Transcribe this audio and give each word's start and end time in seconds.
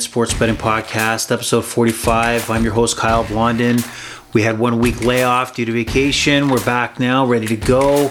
Sports 0.00 0.34
Betting 0.34 0.56
Podcast, 0.56 1.30
episode 1.30 1.64
45. 1.64 2.50
I'm 2.50 2.64
your 2.64 2.72
host, 2.72 2.96
Kyle 2.96 3.22
Blondin. 3.22 3.78
We 4.32 4.42
had 4.42 4.58
one 4.58 4.80
week 4.80 5.02
layoff 5.02 5.54
due 5.54 5.64
to 5.64 5.72
vacation. 5.72 6.48
We're 6.48 6.64
back 6.64 6.98
now, 6.98 7.24
ready 7.24 7.46
to 7.46 7.56
go. 7.56 8.10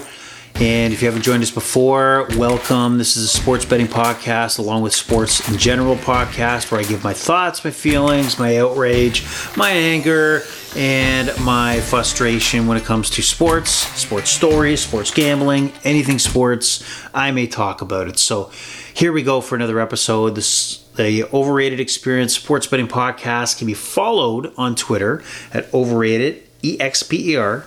And 0.55 0.93
if 0.93 1.01
you 1.01 1.07
haven't 1.07 1.23
joined 1.23 1.43
us 1.43 1.51
before, 1.51 2.27
welcome. 2.37 2.97
This 2.97 3.17
is 3.17 3.25
a 3.25 3.27
sports 3.27 3.65
betting 3.65 3.87
podcast 3.87 4.59
along 4.59 4.83
with 4.83 4.93
sports 4.93 5.49
in 5.49 5.57
general 5.57 5.97
podcast 5.97 6.71
where 6.71 6.79
I 6.79 6.85
give 6.85 7.03
my 7.03 7.13
thoughts, 7.13 7.65
my 7.65 7.71
feelings, 7.71 8.39
my 8.39 8.57
outrage, 8.59 9.25
my 9.57 9.71
anger, 9.71 10.43
and 10.77 11.31
my 11.43 11.81
frustration 11.81 12.65
when 12.65 12.77
it 12.77 12.85
comes 12.85 13.09
to 13.09 13.21
sports, 13.21 13.71
sports 13.71 14.29
stories, 14.29 14.81
sports 14.81 15.11
gambling, 15.11 15.73
anything 15.83 16.17
sports. 16.17 16.81
I 17.13 17.31
may 17.31 17.47
talk 17.47 17.81
about 17.81 18.07
it. 18.07 18.19
So 18.19 18.51
here 18.93 19.11
we 19.11 19.21
go 19.21 19.41
for 19.41 19.55
another 19.55 19.81
episode. 19.81 20.35
This 20.35 20.82
the 20.95 21.23
Overrated 21.25 21.79
Experience 21.79 22.35
Sports 22.35 22.67
Betting 22.67 22.87
Podcast 22.87 23.57
can 23.57 23.67
be 23.67 23.73
followed 23.73 24.53
on 24.57 24.75
Twitter 24.75 25.23
at 25.51 25.73
Overrated 25.73 26.43
EXPER 26.63 27.65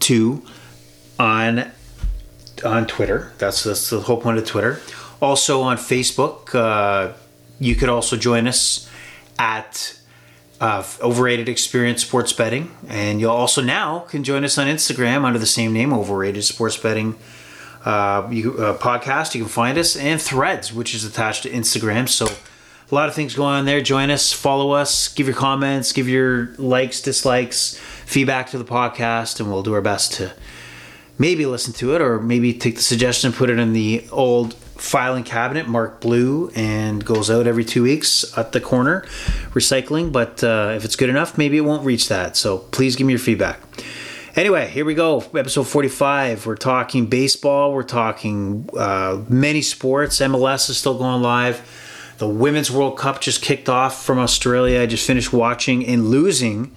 two 0.00 0.42
on 1.18 1.70
on 2.64 2.86
Twitter. 2.86 3.32
That's 3.38 3.64
that's 3.64 3.90
the 3.90 4.00
whole 4.00 4.20
point 4.20 4.38
of 4.38 4.46
Twitter. 4.46 4.80
Also 5.20 5.62
on 5.62 5.76
Facebook, 5.76 6.54
uh, 6.54 7.12
you 7.60 7.74
could 7.76 7.88
also 7.88 8.16
join 8.16 8.48
us 8.48 8.90
at 9.38 9.98
uh, 10.60 10.84
Overrated 11.00 11.48
Experience 11.48 12.02
Sports 12.02 12.32
Betting, 12.32 12.70
and 12.88 13.20
you'll 13.20 13.30
also 13.30 13.62
now 13.62 14.00
can 14.00 14.24
join 14.24 14.44
us 14.44 14.58
on 14.58 14.66
Instagram 14.66 15.24
under 15.24 15.38
the 15.38 15.46
same 15.46 15.72
name, 15.72 15.92
Overrated 15.92 16.44
Sports 16.44 16.76
Betting 16.76 17.16
uh, 17.84 18.28
you, 18.30 18.58
uh, 18.58 18.76
podcast. 18.78 19.34
You 19.34 19.42
can 19.42 19.48
find 19.48 19.78
us 19.78 19.96
and 19.96 20.20
Threads, 20.20 20.72
which 20.72 20.94
is 20.94 21.04
attached 21.04 21.42
to 21.44 21.50
Instagram. 21.50 22.08
So 22.08 22.26
a 22.26 22.94
lot 22.94 23.08
of 23.08 23.14
things 23.14 23.34
going 23.34 23.54
on 23.54 23.64
there. 23.64 23.80
Join 23.80 24.10
us, 24.10 24.32
follow 24.32 24.72
us, 24.72 25.12
give 25.12 25.26
your 25.26 25.36
comments, 25.36 25.92
give 25.92 26.08
your 26.08 26.54
likes, 26.58 27.00
dislikes, 27.00 27.78
feedback 28.06 28.50
to 28.50 28.58
the 28.58 28.64
podcast, 28.64 29.40
and 29.40 29.50
we'll 29.50 29.62
do 29.62 29.72
our 29.72 29.80
best 29.80 30.12
to 30.14 30.32
maybe 31.18 31.46
listen 31.46 31.72
to 31.74 31.94
it 31.94 32.00
or 32.00 32.20
maybe 32.20 32.52
take 32.52 32.76
the 32.76 32.82
suggestion 32.82 33.28
and 33.28 33.36
put 33.36 33.48
it 33.50 33.58
in 33.58 33.72
the 33.72 34.06
old 34.10 34.54
filing 34.54 35.22
cabinet 35.22 35.68
marked 35.68 36.00
blue 36.00 36.50
and 36.56 37.04
goes 37.04 37.30
out 37.30 37.46
every 37.46 37.64
two 37.64 37.84
weeks 37.84 38.36
at 38.36 38.50
the 38.50 38.60
corner 38.60 39.02
recycling 39.52 40.10
but 40.10 40.42
uh, 40.42 40.72
if 40.74 40.84
it's 40.84 40.96
good 40.96 41.08
enough 41.08 41.38
maybe 41.38 41.56
it 41.56 41.60
won't 41.60 41.86
reach 41.86 42.08
that 42.08 42.36
so 42.36 42.58
please 42.58 42.96
give 42.96 43.06
me 43.06 43.12
your 43.12 43.20
feedback 43.20 43.60
Anyway, 44.34 44.66
here 44.68 44.86
we 44.86 44.94
go. 44.94 45.22
Episode 45.34 45.64
45. 45.64 46.46
We're 46.46 46.56
talking 46.56 47.04
baseball. 47.04 47.74
We're 47.74 47.82
talking 47.82 48.66
uh, 48.74 49.20
many 49.28 49.60
sports. 49.60 50.20
MLS 50.20 50.70
is 50.70 50.78
still 50.78 50.96
going 50.96 51.20
live. 51.20 52.14
The 52.16 52.26
Women's 52.26 52.70
World 52.70 52.96
Cup 52.96 53.20
just 53.20 53.42
kicked 53.42 53.68
off 53.68 54.02
from 54.02 54.18
Australia. 54.18 54.80
I 54.80 54.86
just 54.86 55.06
finished 55.06 55.34
watching 55.34 55.84
and 55.84 56.06
losing 56.08 56.74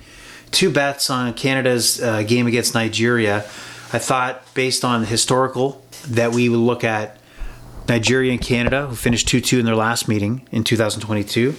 two 0.52 0.70
bets 0.70 1.10
on 1.10 1.34
Canada's 1.34 2.02
uh, 2.02 2.24
game 2.24 2.46
against 2.46 2.74
Nigeria. 2.74 3.38
I 3.94 4.00
thought, 4.00 4.54
based 4.54 4.84
on 4.84 5.00
the 5.00 5.08
historical, 5.08 5.82
that 6.10 6.34
we 6.34 6.50
would 6.50 6.58
look 6.58 6.84
at 6.84 7.18
Nigeria 7.88 8.34
and 8.34 8.42
Canada, 8.42 8.88
who 8.88 8.96
finished 8.96 9.30
2 9.30 9.40
2 9.40 9.60
in 9.60 9.66
their 9.66 9.78
last 9.78 10.10
meeting 10.10 10.46
in 10.52 10.66
2022. 10.66 11.50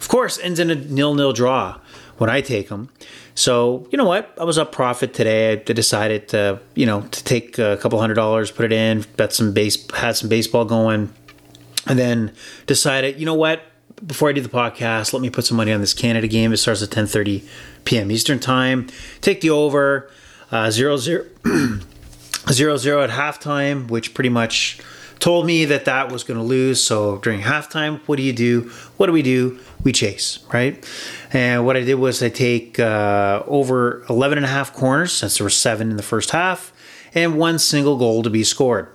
Of 0.00 0.08
course, 0.08 0.36
ends 0.40 0.58
in 0.58 0.70
a 0.70 0.74
nil 0.74 1.14
nil 1.14 1.32
draw 1.32 1.78
when 2.18 2.30
I 2.30 2.40
take 2.40 2.68
them. 2.68 2.90
So 3.34 3.86
you 3.90 3.98
know 3.98 4.04
what? 4.04 4.32
I 4.38 4.44
was 4.44 4.58
up 4.58 4.72
profit 4.72 5.14
today. 5.14 5.52
I 5.52 5.56
decided 5.56 6.28
to 6.28 6.60
you 6.74 6.86
know 6.86 7.02
to 7.02 7.24
take 7.24 7.58
a 7.58 7.76
couple 7.76 7.98
hundred 7.98 8.14
dollars, 8.14 8.50
put 8.50 8.66
it 8.66 8.72
in, 8.72 9.04
bet 9.16 9.32
some 9.32 9.52
base, 9.52 9.90
had 9.92 10.16
some 10.16 10.28
baseball 10.28 10.64
going, 10.64 11.12
and 11.86 11.98
then 11.98 12.32
decided 12.66 13.18
you 13.18 13.26
know 13.26 13.34
what? 13.34 13.62
Before 14.04 14.28
I 14.28 14.32
do 14.32 14.40
the 14.40 14.48
podcast, 14.48 15.12
let 15.12 15.22
me 15.22 15.30
put 15.30 15.44
some 15.46 15.56
money 15.56 15.72
on 15.72 15.80
this 15.80 15.94
Canada 15.94 16.26
game. 16.26 16.52
It 16.52 16.58
starts 16.58 16.82
at 16.82 16.90
10:30 16.90 17.46
p.m. 17.84 18.10
Eastern 18.10 18.38
time. 18.38 18.88
Take 19.20 19.40
the 19.40 19.50
over 19.50 20.10
uh, 20.50 20.70
zero 20.70 20.96
zero 20.96 21.26
zero 22.50 22.76
zero 22.76 23.02
at 23.02 23.10
halftime, 23.10 23.88
which 23.88 24.14
pretty 24.14 24.30
much 24.30 24.80
told 25.18 25.46
me 25.46 25.64
that 25.64 25.86
that 25.86 26.12
was 26.12 26.22
going 26.22 26.38
to 26.38 26.44
lose. 26.44 26.82
So 26.82 27.18
during 27.18 27.40
halftime, 27.40 28.00
what 28.06 28.16
do 28.16 28.22
you 28.22 28.32
do? 28.32 28.70
What 28.96 29.06
do 29.06 29.12
we 29.12 29.22
do? 29.22 29.58
We 29.82 29.92
chase, 29.92 30.38
right? 30.52 30.84
And 31.34 31.66
what 31.66 31.76
I 31.76 31.80
did 31.80 31.96
was 31.96 32.22
I 32.22 32.28
take 32.28 32.78
uh, 32.78 33.42
over 33.48 34.04
11 34.08 34.38
and 34.38 34.44
a 34.44 34.48
half 34.48 34.72
corners, 34.72 35.12
since 35.12 35.38
there 35.38 35.44
were 35.44 35.50
seven 35.50 35.90
in 35.90 35.96
the 35.96 36.02
first 36.02 36.30
half, 36.30 36.72
and 37.12 37.36
one 37.36 37.58
single 37.58 37.98
goal 37.98 38.22
to 38.22 38.30
be 38.30 38.44
scored. 38.44 38.88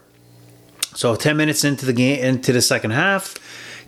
So 0.95 1.15
10 1.15 1.35
minutes 1.35 1.65
into 1.65 1.85
the 1.85 1.91
game, 1.91 2.23
into 2.23 2.53
the 2.53 2.61
second 2.61 2.91
half, 2.91 3.35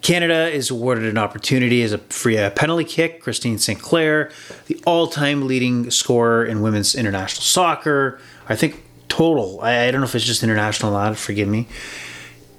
Canada 0.02 0.50
is 0.50 0.70
awarded 0.70 1.06
an 1.06 1.18
opportunity 1.18 1.82
as 1.82 1.94
a 1.94 2.00
free 2.00 2.38
uh, 2.38 2.50
penalty 2.50 2.84
kick. 2.84 3.22
Christine 3.22 3.58
Sinclair, 3.58 4.32
the 4.68 4.78
all-time 4.86 5.48
leading 5.48 5.90
scorer 5.90 6.44
in 6.44 6.62
women's 6.62 6.94
international 6.94 7.44
soccer, 7.44 8.20
I 8.50 8.58
think 8.58 8.84
total. 9.08 9.62
I, 9.62 9.86
I 9.86 9.92
don't 9.92 10.02
know 10.02 10.06
if 10.08 10.16
it's 10.16 10.26
just 10.26 10.44
international 10.44 10.94
or 10.94 11.10
not. 11.10 11.18
Forgive 11.18 11.48
me. 11.48 11.70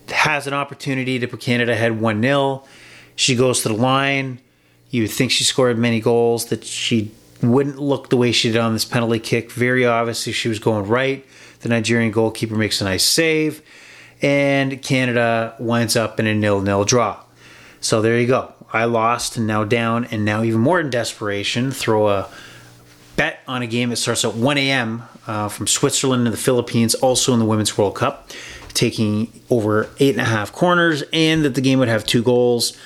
Has 0.09 0.47
an 0.47 0.55
opportunity 0.55 1.19
to 1.19 1.29
put 1.29 1.41
Canada 1.41 1.73
ahead 1.73 2.01
one 2.01 2.23
0 2.23 2.65
She 3.15 3.37
goes 3.37 3.61
to 3.63 3.69
the 3.69 3.75
line 3.75 4.39
you 4.93 5.03
would 5.03 5.11
think 5.11 5.33
she 5.33 5.43
scored 5.43 5.77
many 5.79 6.01
goals, 6.01 6.45
that 6.47 6.65
she 6.65 7.11
wouldn't 7.43 7.79
look 7.79 8.11
the 8.11 8.17
way 8.17 8.31
she 8.31 8.53
did 8.53 8.59
on 8.59 8.75
this 8.75 8.85
penalty 8.85 9.19
kick. 9.19 9.51
Very 9.51 9.85
obviously, 9.85 10.33
she 10.33 10.49
was 10.49 10.61
going 10.61 10.87
right. 10.87 11.27
The 11.61 11.71
Nigerian 11.71 12.13
goalkeeper 12.13 12.55
makes 12.55 12.81
a 12.81 12.85
nice 12.85 13.03
save, 13.03 13.63
and 14.21 14.81
Canada 14.83 15.57
winds 15.59 15.97
up 15.97 16.21
in 16.21 16.27
a 16.27 16.35
nil-nil 16.35 16.85
draw. 16.85 17.21
So 17.81 18.03
there 18.03 18.21
you 18.21 18.27
go. 18.27 18.53
I 18.73 18.85
lost 18.85 19.37
and 19.37 19.47
now 19.47 19.65
down, 19.65 20.05
and 20.07 20.25
now 20.27 20.43
even 20.43 20.61
more 20.61 20.79
in 20.79 20.91
desperation, 20.91 21.71
throw 21.71 22.09
a 22.09 22.29
bet 23.17 23.41
on 23.49 23.63
a 23.63 23.67
game 23.67 23.91
that 23.91 23.97
starts 23.97 24.25
at 24.27 24.35
1 24.35 24.59
a.m. 24.59 25.05
Uh, 25.27 25.49
from 25.49 25.67
Switzerland 25.67 26.27
to 26.27 26.31
the 26.31 26.37
Philippines, 26.37 26.95
also 26.97 27.33
in 27.33 27.39
the 27.39 27.45
Women's 27.47 27.79
World 27.79 27.95
Cup, 27.95 28.31
taking 28.75 29.41
over 29.49 29.89
eight 30.01 30.15
and 30.15 30.21
a 30.21 30.29
half 30.29 30.53
corners, 30.53 31.03
and 31.15 31.45
that 31.45 31.55
the 31.55 31.61
game 31.63 31.79
would 31.79 31.89
have 31.89 32.05
two 32.05 32.23
goals 32.23 32.77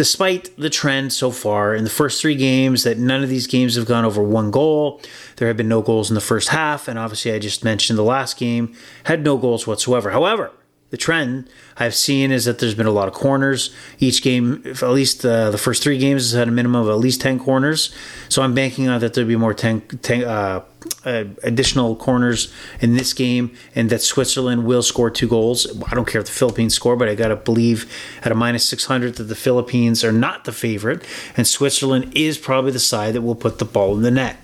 despite 0.00 0.48
the 0.56 0.70
trend 0.70 1.12
so 1.12 1.30
far 1.30 1.74
in 1.74 1.84
the 1.84 1.90
first 1.90 2.22
three 2.22 2.34
games 2.34 2.84
that 2.84 2.96
none 2.96 3.22
of 3.22 3.28
these 3.28 3.46
games 3.46 3.74
have 3.74 3.84
gone 3.84 4.02
over 4.02 4.22
one 4.22 4.50
goal. 4.50 4.98
There 5.36 5.46
have 5.46 5.58
been 5.58 5.68
no 5.68 5.82
goals 5.82 6.10
in 6.10 6.14
the 6.14 6.22
first 6.22 6.48
half, 6.48 6.88
and 6.88 6.98
obviously 6.98 7.32
I 7.32 7.38
just 7.38 7.62
mentioned 7.64 7.98
the 7.98 8.02
last 8.02 8.38
game 8.38 8.74
had 9.04 9.22
no 9.22 9.36
goals 9.36 9.66
whatsoever. 9.66 10.10
However, 10.10 10.52
the 10.90 10.96
trend 10.96 11.48
I've 11.76 11.94
seen 11.94 12.30
is 12.32 12.44
that 12.44 12.58
there's 12.58 12.74
been 12.74 12.86
a 12.86 12.92
lot 12.92 13.08
of 13.08 13.14
corners. 13.14 13.74
Each 13.98 14.22
game, 14.22 14.62
at 14.66 14.82
least 14.82 15.24
uh, 15.24 15.50
the 15.50 15.58
first 15.58 15.82
three 15.82 15.98
games, 15.98 16.30
has 16.30 16.38
had 16.38 16.48
a 16.48 16.50
minimum 16.50 16.82
of 16.82 16.88
at 16.88 16.98
least 16.98 17.20
10 17.20 17.38
corners. 17.38 17.94
So 18.28 18.42
I'm 18.42 18.54
banking 18.54 18.88
on 18.88 19.00
that 19.00 19.14
there'll 19.14 19.28
be 19.28 19.36
more 19.36 19.54
10, 19.54 19.80
10 19.80 20.24
uh, 20.24 20.62
uh, 21.04 21.24
additional 21.42 21.94
corners 21.94 22.52
in 22.80 22.94
this 22.94 23.12
game 23.12 23.54
and 23.74 23.88
that 23.90 24.02
Switzerland 24.02 24.66
will 24.66 24.82
score 24.82 25.10
two 25.10 25.28
goals. 25.28 25.66
I 25.84 25.94
don't 25.94 26.06
care 26.06 26.20
if 26.20 26.26
the 26.26 26.32
Philippines 26.32 26.74
score, 26.74 26.96
but 26.96 27.08
I 27.08 27.14
got 27.14 27.28
to 27.28 27.36
believe 27.36 27.90
at 28.24 28.32
a 28.32 28.34
minus 28.34 28.68
600 28.68 29.14
that 29.16 29.24
the 29.24 29.34
Philippines 29.36 30.02
are 30.02 30.12
not 30.12 30.44
the 30.44 30.52
favorite 30.52 31.04
and 31.36 31.46
Switzerland 31.46 32.12
is 32.16 32.36
probably 32.38 32.72
the 32.72 32.80
side 32.80 33.14
that 33.14 33.22
will 33.22 33.34
put 33.34 33.58
the 33.58 33.64
ball 33.64 33.94
in 33.94 34.02
the 34.02 34.10
net. 34.10 34.38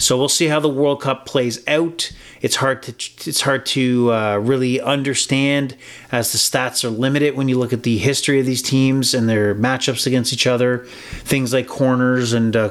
So 0.00 0.16
we'll 0.16 0.30
see 0.30 0.46
how 0.46 0.60
the 0.60 0.68
World 0.68 1.02
Cup 1.02 1.26
plays 1.26 1.66
out. 1.68 2.10
It's 2.40 2.56
hard 2.56 2.82
to 2.84 2.92
it's 2.92 3.42
hard 3.42 3.66
to 3.66 4.12
uh, 4.12 4.38
really 4.38 4.80
understand 4.80 5.76
as 6.10 6.32
the 6.32 6.38
stats 6.38 6.84
are 6.84 6.90
limited 6.90 7.36
when 7.36 7.48
you 7.48 7.58
look 7.58 7.74
at 7.74 7.82
the 7.82 7.98
history 7.98 8.40
of 8.40 8.46
these 8.46 8.62
teams 8.62 9.12
and 9.12 9.28
their 9.28 9.54
matchups 9.54 10.06
against 10.06 10.32
each 10.32 10.46
other. 10.46 10.86
Things 11.24 11.52
like 11.52 11.68
corners 11.68 12.32
and 12.32 12.56
uh, 12.56 12.70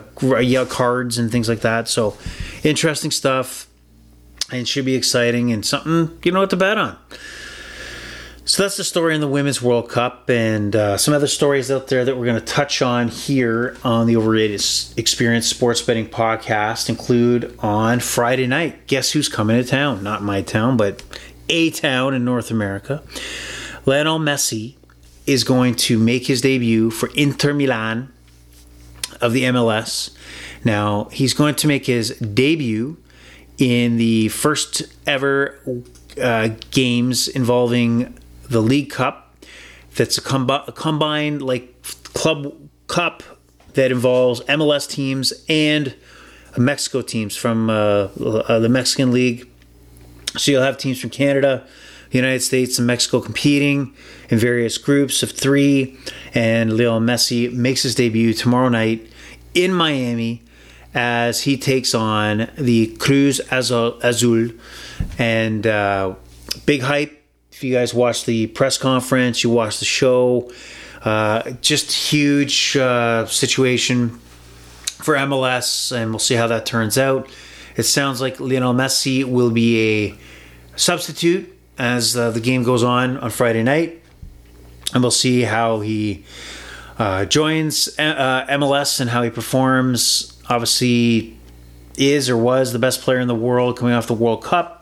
cards 0.69 1.19
and 1.19 1.31
things 1.31 1.47
like 1.47 1.61
that. 1.61 1.87
So 1.87 2.17
interesting 2.63 3.11
stuff 3.11 3.67
and 4.51 4.67
should 4.67 4.85
be 4.85 4.95
exciting 4.95 5.51
and 5.51 5.63
something 5.63 6.17
you 6.23 6.31
know 6.31 6.39
what 6.39 6.49
to 6.49 6.57
bet 6.57 6.79
on. 6.79 6.97
So 8.49 8.63
that's 8.63 8.77
the 8.77 8.83
story 8.83 9.13
in 9.13 9.21
the 9.21 9.27
Women's 9.27 9.61
World 9.61 9.89
Cup, 9.89 10.27
and 10.27 10.75
uh, 10.75 10.97
some 10.97 11.13
other 11.13 11.27
stories 11.27 11.69
out 11.69 11.85
there 11.85 12.03
that 12.03 12.17
we're 12.17 12.25
going 12.25 12.39
to 12.39 12.45
touch 12.45 12.81
on 12.81 13.07
here 13.07 13.77
on 13.83 14.07
the 14.07 14.15
Overrated 14.15 14.59
Experience 14.97 15.45
Sports 15.45 15.83
Betting 15.83 16.07
Podcast 16.07 16.89
include 16.89 17.55
on 17.59 17.99
Friday 17.99 18.47
night. 18.47 18.87
Guess 18.87 19.11
who's 19.11 19.29
coming 19.29 19.61
to 19.61 19.69
town? 19.69 20.01
Not 20.01 20.23
my 20.23 20.41
town, 20.41 20.77
but 20.77 21.03
a 21.47 21.69
town 21.69 22.15
in 22.15 22.25
North 22.25 22.49
America. 22.49 23.03
Lionel 23.85 24.17
Messi 24.17 24.77
is 25.27 25.43
going 25.43 25.75
to 25.75 25.99
make 25.99 26.25
his 26.25 26.41
debut 26.41 26.89
for 26.89 27.11
Inter 27.13 27.53
Milan 27.53 28.11
of 29.21 29.31
the 29.31 29.43
MLS. 29.43 30.09
Now, 30.65 31.03
he's 31.11 31.35
going 31.35 31.53
to 31.53 31.67
make 31.67 31.85
his 31.85 32.17
debut 32.17 32.97
in 33.59 33.97
the 33.97 34.29
first 34.29 34.81
ever 35.05 35.59
uh, 36.19 36.49
games 36.71 37.27
involving 37.27 38.18
the 38.49 38.61
League 38.61 38.89
Cup. 38.89 39.35
That's 39.95 40.17
a, 40.17 40.21
combi- 40.21 40.75
combined 40.75 41.41
like 41.41 41.81
club 42.13 42.53
cup 42.87 43.23
that 43.73 43.91
involves 43.91 44.41
MLS 44.41 44.89
teams 44.89 45.33
and 45.47 45.95
Mexico 46.57 47.01
teams 47.01 47.35
from 47.35 47.69
uh, 47.69 47.73
uh, 47.73 48.59
the 48.59 48.69
Mexican 48.69 49.11
League. 49.11 49.49
So 50.37 50.51
you'll 50.51 50.63
have 50.63 50.77
teams 50.77 50.99
from 50.99 51.09
Canada, 51.09 51.67
the 52.11 52.17
United 52.17 52.41
States 52.41 52.77
and 52.77 52.87
Mexico 52.87 53.21
competing 53.21 53.93
in 54.29 54.37
various 54.37 54.77
groups 54.77 55.23
of 55.23 55.31
three. 55.31 55.97
And 56.33 56.77
Lionel 56.77 56.99
Messi 56.99 57.51
makes 57.51 57.83
his 57.83 57.95
debut 57.95 58.33
tomorrow 58.33 58.69
night 58.69 59.11
in 59.53 59.73
Miami 59.73 60.43
as 60.93 61.41
he 61.41 61.57
takes 61.57 61.93
on 61.93 62.49
the 62.57 62.87
Cruz 62.97 63.39
Azul. 63.51 64.49
And 65.17 65.67
uh, 65.67 66.15
big 66.65 66.81
hype. 66.81 67.18
If 67.59 67.65
you 67.65 67.73
guys 67.73 67.93
watch 67.93 68.23
the 68.23 68.47
press 68.47 68.77
conference, 68.77 69.43
you 69.43 69.49
watch 69.49 69.79
the 69.79 69.85
show, 69.85 70.49
uh, 71.03 71.51
just 71.59 71.91
huge 71.91 72.77
uh, 72.77 73.25
situation 73.25 74.11
for 75.01 75.15
MLS, 75.15 75.91
and 75.91 76.11
we'll 76.11 76.19
see 76.19 76.35
how 76.35 76.47
that 76.47 76.65
turns 76.65 76.97
out. 76.97 77.29
It 77.75 77.83
sounds 77.83 78.21
like 78.21 78.39
Lionel 78.39 78.73
Messi 78.73 79.25
will 79.25 79.51
be 79.51 79.77
a 80.07 80.17
substitute 80.77 81.53
as 81.77 82.15
uh, 82.15 82.31
the 82.31 82.39
game 82.39 82.63
goes 82.63 82.81
on 82.81 83.17
on 83.17 83.29
Friday 83.29 83.63
night, 83.63 84.01
and 84.93 85.03
we'll 85.03 85.11
see 85.11 85.41
how 85.41 85.81
he 85.81 86.23
uh, 86.97 87.25
joins 87.25 87.89
uh, 87.99 88.45
MLS 88.51 89.01
and 89.01 89.09
how 89.09 89.21
he 89.21 89.29
performs. 89.29 90.41
Obviously, 90.47 91.37
is 91.97 92.29
or 92.29 92.37
was 92.37 92.71
the 92.71 92.79
best 92.79 93.01
player 93.01 93.19
in 93.19 93.27
the 93.27 93.35
world 93.35 93.77
coming 93.77 93.93
off 93.93 94.07
the 94.07 94.13
World 94.13 94.45
Cup, 94.45 94.78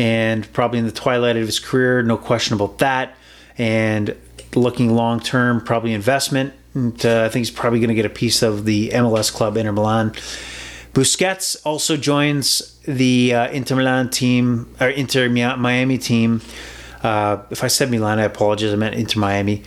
and 0.00 0.50
probably 0.54 0.78
in 0.78 0.86
the 0.86 0.92
twilight 0.92 1.36
of 1.36 1.44
his 1.44 1.58
career, 1.58 2.02
no 2.02 2.16
question 2.16 2.54
about 2.54 2.78
that. 2.78 3.14
And 3.58 4.16
looking 4.54 4.94
long 4.94 5.20
term, 5.20 5.60
probably 5.60 5.92
investment. 5.92 6.54
And, 6.72 7.04
uh, 7.04 7.24
I 7.24 7.28
think 7.28 7.44
he's 7.44 7.50
probably 7.50 7.80
going 7.80 7.88
to 7.88 7.94
get 7.94 8.06
a 8.06 8.08
piece 8.08 8.40
of 8.40 8.64
the 8.64 8.88
MLS 8.94 9.30
club 9.30 9.58
Inter 9.58 9.72
Milan. 9.72 10.12
Busquets 10.94 11.54
also 11.66 11.98
joins 11.98 12.80
the 12.84 13.34
uh, 13.34 13.50
Inter 13.50 13.76
Milan 13.76 14.08
team 14.08 14.74
or 14.80 14.88
Inter 14.88 15.28
Miami 15.28 15.98
team. 15.98 16.40
Uh, 17.02 17.42
if 17.50 17.62
I 17.62 17.66
said 17.66 17.90
Milan, 17.90 18.18
I 18.18 18.22
apologize. 18.22 18.72
I 18.72 18.76
meant 18.76 18.94
Inter 18.94 19.20
Miami. 19.20 19.62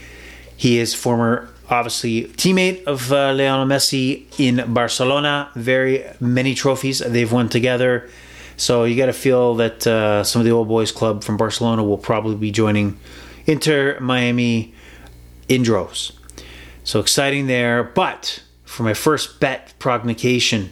He 0.57 0.80
is 0.80 0.95
former, 0.95 1.47
obviously, 1.69 2.24
teammate 2.24 2.83
of 2.85 3.12
uh, 3.12 3.33
Lionel 3.33 3.68
Messi 3.68 4.25
in 4.39 4.74
Barcelona. 4.74 5.51
Very 5.53 6.06
many 6.19 6.56
trophies 6.56 7.00
they've 7.00 7.31
won 7.31 7.50
together. 7.50 8.09
So 8.58 8.84
you 8.84 8.96
got 8.96 9.08
to 9.08 9.14
feel 9.14 9.56
that 9.56 9.86
uh, 9.88 10.24
some 10.24 10.40
of 10.40 10.46
the 10.46 10.52
old 10.52 10.68
boys 10.68 10.92
club 10.92 11.24
from 11.24 11.38
Barcelona 11.38 11.84
will 11.84 11.98
probably 11.98 12.36
be 12.36 12.52
joining 12.52 13.00
Inter 13.46 14.00
Miami 14.00 14.74
in 15.50 15.64
droves. 15.64 16.14
So 16.84 17.00
exciting 17.00 17.48
there. 17.48 17.84
But 17.84 18.44
for 18.74 18.84
my 18.84 18.94
first 18.94 19.40
bet 19.40 19.74
prognostication 19.80 20.72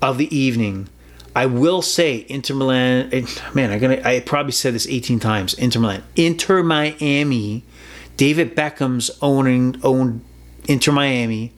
of 0.00 0.18
the 0.18 0.34
evening. 0.34 0.88
I 1.34 1.46
will 1.46 1.82
say 1.82 2.24
Inter 2.28 2.54
Milan. 2.54 3.10
Eh, 3.12 3.26
man, 3.52 3.70
I'm 3.70 3.78
gonna. 3.78 4.00
I 4.04 4.20
probably 4.20 4.52
said 4.52 4.74
this 4.74 4.86
18 4.86 5.20
times. 5.20 5.54
Inter 5.54 5.80
Milan, 5.80 6.02
Inter 6.14 6.62
Miami. 6.62 7.64
David 8.16 8.56
Beckham's 8.56 9.10
owning 9.20 9.78
owned 9.82 10.24
Inter 10.68 10.92
Miami. 10.92 11.52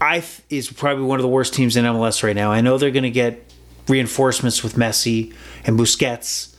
I 0.00 0.24
is 0.48 0.70
probably 0.70 1.04
one 1.04 1.18
of 1.18 1.22
the 1.22 1.28
worst 1.28 1.52
teams 1.52 1.76
in 1.76 1.84
MLS 1.84 2.22
right 2.22 2.36
now. 2.36 2.50
I 2.50 2.60
know 2.60 2.78
they're 2.78 2.90
going 2.90 3.02
to 3.02 3.10
get 3.10 3.47
reinforcements 3.88 4.62
with 4.62 4.74
Messi 4.74 5.34
and 5.64 5.78
Busquets, 5.78 6.54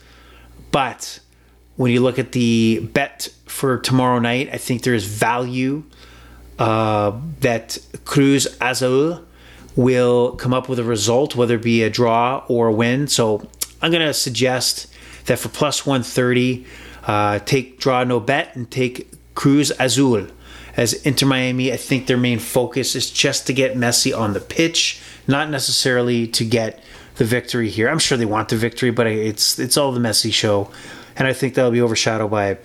but 0.70 1.20
when 1.76 1.90
you 1.90 2.00
look 2.00 2.18
at 2.18 2.32
the 2.32 2.80
bet 2.92 3.28
for 3.46 3.78
tomorrow 3.78 4.18
night, 4.18 4.50
I 4.52 4.58
think 4.58 4.82
there 4.82 4.94
is 4.94 5.06
value 5.06 5.84
uh, 6.58 7.18
that 7.40 7.78
Cruz 8.04 8.46
Azul 8.60 9.24
will 9.76 10.32
come 10.32 10.52
up 10.52 10.68
with 10.68 10.78
a 10.78 10.84
result, 10.84 11.34
whether 11.34 11.54
it 11.54 11.62
be 11.62 11.82
a 11.82 11.88
draw 11.88 12.44
or 12.48 12.68
a 12.68 12.72
win. 12.72 13.08
So 13.08 13.48
I'm 13.80 13.90
going 13.90 14.06
to 14.06 14.12
suggest 14.12 14.92
that 15.24 15.38
for 15.38 15.48
plus 15.48 15.86
130, 15.86 16.66
uh, 17.04 17.38
take 17.40 17.78
draw 17.78 18.04
no 18.04 18.20
bet 18.20 18.54
and 18.54 18.70
take 18.70 19.10
Cruz 19.34 19.72
Azul. 19.78 20.26
As 20.76 20.92
Inter 21.06 21.26
Miami, 21.26 21.72
I 21.72 21.76
think 21.76 22.06
their 22.06 22.16
main 22.16 22.38
focus 22.38 22.94
is 22.94 23.10
just 23.10 23.46
to 23.46 23.52
get 23.52 23.74
Messi 23.74 24.16
on 24.16 24.34
the 24.34 24.40
pitch, 24.40 25.00
not 25.26 25.50
necessarily 25.50 26.26
to 26.28 26.44
get 26.44 26.82
the 27.20 27.26
victory 27.26 27.68
here. 27.68 27.90
I'm 27.90 27.98
sure 27.98 28.16
they 28.16 28.24
want 28.24 28.48
the 28.48 28.56
victory, 28.56 28.90
but 28.90 29.06
it's 29.06 29.58
it's 29.58 29.76
all 29.76 29.92
the 29.92 30.00
Messi 30.00 30.32
show, 30.32 30.70
and 31.16 31.28
I 31.28 31.34
think 31.34 31.52
that'll 31.52 31.70
be 31.70 31.82
overshadowed 31.82 32.30
by 32.30 32.56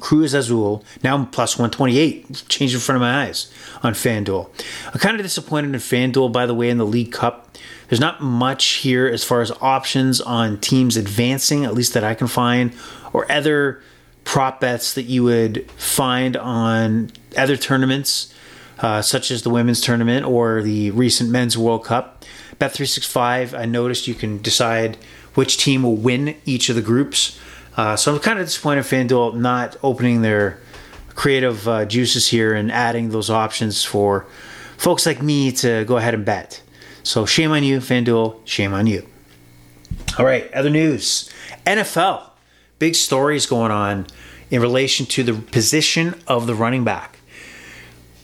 Cruz 0.00 0.34
Azul, 0.34 0.84
now 1.02 1.24
plus 1.24 1.56
128, 1.56 2.44
changed 2.46 2.74
in 2.74 2.80
front 2.80 2.96
of 2.96 3.00
my 3.00 3.24
eyes 3.24 3.50
on 3.82 3.94
FanDuel. 3.94 4.50
I'm 4.92 5.00
kind 5.00 5.16
of 5.16 5.22
disappointed 5.22 5.68
in 5.68 5.80
FanDuel, 5.80 6.30
by 6.30 6.44
the 6.44 6.52
way, 6.52 6.68
in 6.68 6.76
the 6.76 6.84
League 6.84 7.10
Cup. 7.10 7.56
There's 7.88 8.00
not 8.00 8.20
much 8.20 8.66
here 8.66 9.06
as 9.06 9.24
far 9.24 9.40
as 9.40 9.50
options 9.62 10.20
on 10.20 10.60
teams 10.60 10.98
advancing, 10.98 11.64
at 11.64 11.72
least 11.72 11.94
that 11.94 12.04
I 12.04 12.14
can 12.14 12.26
find, 12.26 12.74
or 13.14 13.32
other 13.32 13.82
prop 14.24 14.60
bets 14.60 14.92
that 14.92 15.04
you 15.04 15.24
would 15.24 15.70
find 15.70 16.36
on 16.36 17.12
other 17.34 17.56
tournaments, 17.56 18.34
uh, 18.80 19.02
such 19.02 19.30
as 19.30 19.42
the 19.42 19.50
women's 19.50 19.80
tournament 19.80 20.26
or 20.26 20.62
the 20.62 20.90
recent 20.90 21.30
men's 21.30 21.56
World 21.56 21.84
Cup. 21.84 22.24
Bet365, 22.58 23.58
I 23.58 23.64
noticed 23.64 24.06
you 24.08 24.14
can 24.14 24.40
decide 24.42 24.96
which 25.34 25.56
team 25.56 25.82
will 25.82 25.96
win 25.96 26.36
each 26.44 26.68
of 26.68 26.76
the 26.76 26.82
groups. 26.82 27.38
Uh, 27.76 27.96
so 27.96 28.14
I'm 28.14 28.20
kind 28.20 28.38
of 28.38 28.46
disappointed 28.46 28.84
FanDuel 28.84 29.36
not 29.36 29.76
opening 29.82 30.22
their 30.22 30.58
creative 31.14 31.68
uh, 31.68 31.84
juices 31.84 32.28
here 32.28 32.54
and 32.54 32.70
adding 32.70 33.10
those 33.10 33.30
options 33.30 33.84
for 33.84 34.26
folks 34.76 35.06
like 35.06 35.22
me 35.22 35.52
to 35.52 35.84
go 35.84 35.96
ahead 35.96 36.14
and 36.14 36.24
bet. 36.24 36.62
So 37.02 37.26
shame 37.26 37.52
on 37.52 37.62
you, 37.62 37.78
FanDuel. 37.78 38.46
Shame 38.46 38.74
on 38.74 38.86
you. 38.86 39.06
All 40.18 40.24
right, 40.24 40.52
other 40.52 40.70
news. 40.70 41.30
NFL. 41.66 42.28
Big 42.78 42.94
stories 42.94 43.46
going 43.46 43.70
on 43.70 44.06
in 44.50 44.60
relation 44.60 45.06
to 45.06 45.22
the 45.22 45.34
position 45.34 46.20
of 46.26 46.46
the 46.46 46.54
running 46.54 46.84
back. 46.84 47.19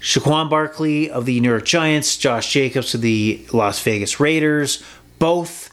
Saquon 0.07 0.49
Barkley 0.49 1.11
of 1.11 1.27
the 1.27 1.41
New 1.41 1.49
York 1.49 1.65
Giants, 1.65 2.17
Josh 2.17 2.53
Jacobs 2.53 2.95
of 2.95 3.01
the 3.01 3.45
Las 3.53 3.83
Vegas 3.83 4.21
Raiders, 4.21 4.83
both 5.19 5.73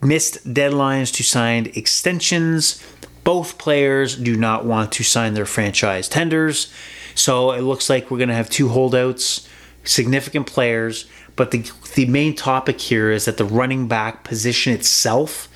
missed 0.00 0.52
deadlines 0.54 1.12
to 1.14 1.22
sign 1.22 1.66
extensions 1.74 2.82
both 3.24 3.58
players 3.58 4.16
do 4.16 4.36
not 4.36 4.64
want 4.64 4.92
to 4.92 5.04
sign 5.04 5.34
their 5.34 5.46
franchise 5.46 6.08
tenders. 6.08 6.72
So 7.14 7.52
it 7.52 7.62
looks 7.62 7.88
like 7.88 8.10
we're 8.10 8.18
going 8.18 8.28
to 8.28 8.34
have 8.34 8.50
two 8.50 8.68
holdouts, 8.68 9.48
significant 9.84 10.46
players. 10.46 11.06
But 11.36 11.50
the, 11.50 11.70
the 11.94 12.06
main 12.06 12.34
topic 12.34 12.80
here 12.80 13.10
is 13.10 13.26
that 13.26 13.36
the 13.36 13.44
running 13.44 13.86
back 13.86 14.24
position 14.24 14.72
itself 14.72 15.48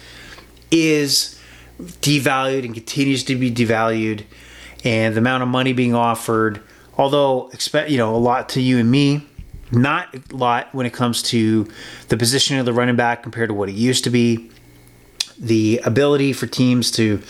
is 0.70 1.40
devalued 1.78 2.64
and 2.64 2.74
continues 2.74 3.24
to 3.24 3.36
be 3.36 3.50
devalued. 3.50 4.24
And 4.84 5.14
the 5.14 5.18
amount 5.18 5.42
of 5.42 5.48
money 5.48 5.72
being 5.72 5.94
offered, 5.94 6.62
although 6.96 7.48
expect 7.52 7.90
you 7.90 7.98
know 7.98 8.14
a 8.14 8.18
lot 8.18 8.48
to 8.50 8.60
you 8.60 8.78
and 8.78 8.90
me, 8.90 9.26
not 9.72 10.14
a 10.14 10.36
lot 10.36 10.74
when 10.74 10.86
it 10.86 10.92
comes 10.92 11.22
to 11.22 11.68
the 12.08 12.16
position 12.16 12.58
of 12.58 12.66
the 12.66 12.72
running 12.72 12.96
back 12.96 13.22
compared 13.22 13.48
to 13.48 13.54
what 13.54 13.68
it 13.68 13.74
used 13.74 14.04
to 14.04 14.10
be. 14.10 14.50
The 15.38 15.80
ability 15.84 16.32
for 16.32 16.46
teams 16.46 16.90
to 16.92 17.22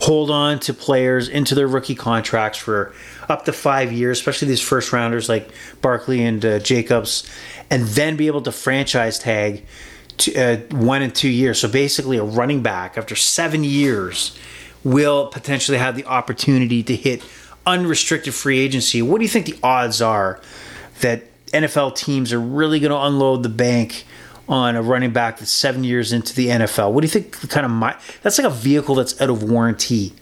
hold 0.00 0.30
on 0.30 0.58
to 0.60 0.72
players 0.72 1.28
into 1.28 1.54
their 1.54 1.66
rookie 1.66 1.94
contracts 1.94 2.58
for 2.58 2.94
up 3.28 3.44
to 3.44 3.52
five 3.52 3.92
years, 3.92 4.18
especially 4.18 4.48
these 4.48 4.60
first 4.60 4.92
rounders 4.92 5.28
like 5.28 5.50
Barkley 5.82 6.24
and 6.24 6.44
uh, 6.44 6.58
Jacobs, 6.58 7.28
and 7.68 7.84
then 7.84 8.16
be 8.16 8.26
able 8.26 8.40
to 8.42 8.52
franchise 8.52 9.18
tag 9.18 9.64
to, 10.18 10.34
uh, 10.36 10.56
one 10.76 11.02
and 11.02 11.14
two 11.14 11.28
years. 11.28 11.60
So 11.60 11.68
basically, 11.68 12.16
a 12.16 12.24
running 12.24 12.62
back 12.62 12.96
after 12.96 13.14
seven 13.14 13.62
years 13.62 14.38
will 14.82 15.26
potentially 15.26 15.76
have 15.76 15.96
the 15.96 16.06
opportunity 16.06 16.82
to 16.82 16.96
hit 16.96 17.22
unrestricted 17.66 18.34
free 18.34 18.58
agency. 18.58 19.02
What 19.02 19.18
do 19.18 19.24
you 19.24 19.28
think 19.28 19.46
the 19.46 19.58
odds 19.62 20.00
are 20.02 20.40
that 21.00 21.24
NFL 21.48 21.96
teams 21.96 22.32
are 22.32 22.40
really 22.40 22.80
going 22.80 22.90
to 22.90 23.00
unload 23.00 23.42
the 23.42 23.48
bank? 23.48 24.04
on 24.48 24.74
a 24.74 24.82
running 24.82 25.12
back 25.12 25.38
that's 25.38 25.52
seven 25.52 25.84
years 25.84 26.12
into 26.12 26.34
the 26.34 26.48
NFL. 26.48 26.90
What 26.92 27.02
do 27.02 27.04
you 27.04 27.10
think? 27.10 27.48
Kind 27.48 27.64
of 27.64 27.70
my, 27.70 27.96
that's 28.22 28.36
like 28.36 28.48
a 28.48 28.50
vehicle 28.50 28.96
that's 28.96 29.18
out 29.20 29.30
of 29.30 29.44
warranty. 29.44 30.12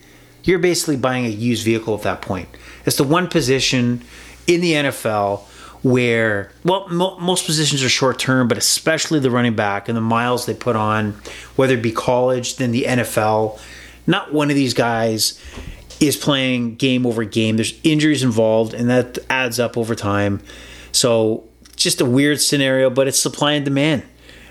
You're 0.44 0.58
basically 0.58 0.98
buying 0.98 1.24
a 1.24 1.30
used 1.30 1.64
vehicle 1.64 1.94
at 1.94 2.02
that 2.02 2.20
point. 2.20 2.46
It's 2.84 2.98
the 2.98 3.04
one 3.04 3.28
position 3.28 4.02
in 4.46 4.60
the 4.60 4.72
NFL 4.72 5.40
where, 5.82 6.52
well, 6.64 6.88
mo- 6.88 7.18
most 7.18 7.46
positions 7.46 7.82
are 7.82 7.88
short 7.88 8.18
term, 8.18 8.48
but 8.48 8.58
especially 8.58 9.18
the 9.18 9.30
running 9.30 9.56
back 9.56 9.88
and 9.88 9.96
the 9.96 10.02
miles 10.02 10.44
they 10.44 10.54
put 10.54 10.76
on, 10.76 11.12
whether 11.56 11.74
it 11.74 11.82
be 11.82 11.92
college, 11.92 12.56
then 12.56 12.70
the 12.70 12.84
NFL. 12.84 13.58
Not 14.06 14.32
one 14.32 14.50
of 14.50 14.56
these 14.56 14.74
guys 14.74 15.40
is 16.00 16.16
playing 16.16 16.76
game 16.76 17.06
over 17.06 17.24
game. 17.24 17.56
There's 17.56 17.78
injuries 17.82 18.22
involved, 18.22 18.74
and 18.74 18.88
that 18.88 19.18
adds 19.28 19.58
up 19.58 19.76
over 19.76 19.94
time. 19.94 20.40
So, 20.92 21.44
just 21.76 22.00
a 22.00 22.04
weird 22.04 22.40
scenario, 22.40 22.90
but 22.90 23.08
it's 23.08 23.18
supply 23.18 23.52
and 23.52 23.64
demand. 23.64 24.02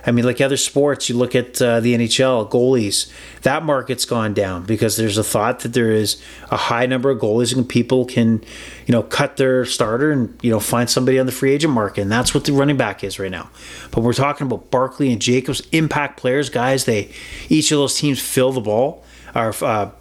I 0.07 0.11
mean, 0.11 0.23
like 0.23 0.39
other 0.39 0.55
sports, 0.55 1.09
you 1.09 1.17
look 1.17 1.35
at 1.35 1.61
uh, 1.61 1.81
the 1.81 1.93
NHL 1.93 2.49
goalies. 2.49 3.11
That 3.41 3.63
market's 3.63 4.05
gone 4.05 4.33
down 4.33 4.63
because 4.63 4.95
there's 4.95 5.17
a 5.17 5.23
thought 5.23 5.59
that 5.59 5.73
there 5.73 5.91
is 5.91 6.23
a 6.49 6.55
high 6.55 6.85
number 6.85 7.09
of 7.09 7.19
goalies 7.19 7.53
and 7.53 7.67
people 7.67 8.05
can, 8.05 8.41
you 8.85 8.93
know, 8.93 9.03
cut 9.03 9.35
their 9.35 9.65
starter 9.65 10.09
and 10.13 10.39
you 10.41 10.49
know 10.49 10.61
find 10.61 10.89
somebody 10.89 11.19
on 11.19 11.25
the 11.25 11.33
free 11.33 11.51
agent 11.51 11.73
market, 11.73 12.03
and 12.03 12.11
that's 12.11 12.33
what 12.33 12.45
the 12.45 12.53
running 12.53 12.77
back 12.77 13.03
is 13.03 13.19
right 13.19 13.29
now. 13.29 13.49
But 13.91 14.01
we're 14.01 14.13
talking 14.13 14.47
about 14.47 14.71
Barkley 14.71 15.11
and 15.11 15.21
Jacobs, 15.21 15.61
impact 15.73 16.17
players, 16.17 16.49
guys. 16.49 16.85
They 16.85 17.11
each 17.49 17.73
of 17.73 17.77
those 17.77 17.97
teams 17.97 18.21
fill 18.21 18.53
the 18.53 18.61
ball 18.61 19.03
or 19.37 19.53
uh, 19.61 19.91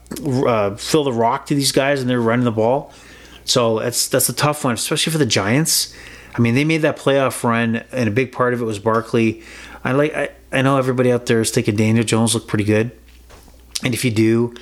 uh, 0.47 0.77
fill 0.77 1.05
the 1.05 1.13
rock 1.13 1.47
to 1.47 1.55
these 1.55 1.73
guys, 1.73 2.01
and 2.01 2.09
they're 2.09 2.21
running 2.21 2.45
the 2.45 2.53
ball. 2.53 2.93
So 3.45 3.79
that's 3.79 4.09
that's 4.09 4.29
a 4.29 4.33
tough 4.33 4.65
one, 4.65 4.75
especially 4.75 5.13
for 5.13 5.19
the 5.19 5.27
Giants. 5.27 5.95
I 6.35 6.41
mean, 6.41 6.55
they 6.55 6.65
made 6.65 6.83
that 6.83 6.97
playoff 6.97 7.43
run, 7.45 7.85
and 7.93 8.09
a 8.09 8.13
big 8.13 8.33
part 8.33 8.55
of 8.55 8.61
it 8.61 8.65
was 8.65 8.79
Barkley. 8.79 9.43
I 9.85 9.93
like. 9.93 10.15
I, 10.15 10.31
I 10.53 10.63
know 10.63 10.79
everybody 10.79 11.13
out 11.13 11.27
there 11.27 11.41
is 11.41 11.51
thinking 11.51 11.77
Daniel 11.77 12.05
Jones 12.05 12.35
looked 12.35 12.49
pretty 12.49 12.65
good, 12.65 12.91
and 13.85 13.95
if 13.95 14.05
you 14.05 14.11
do, 14.11 14.55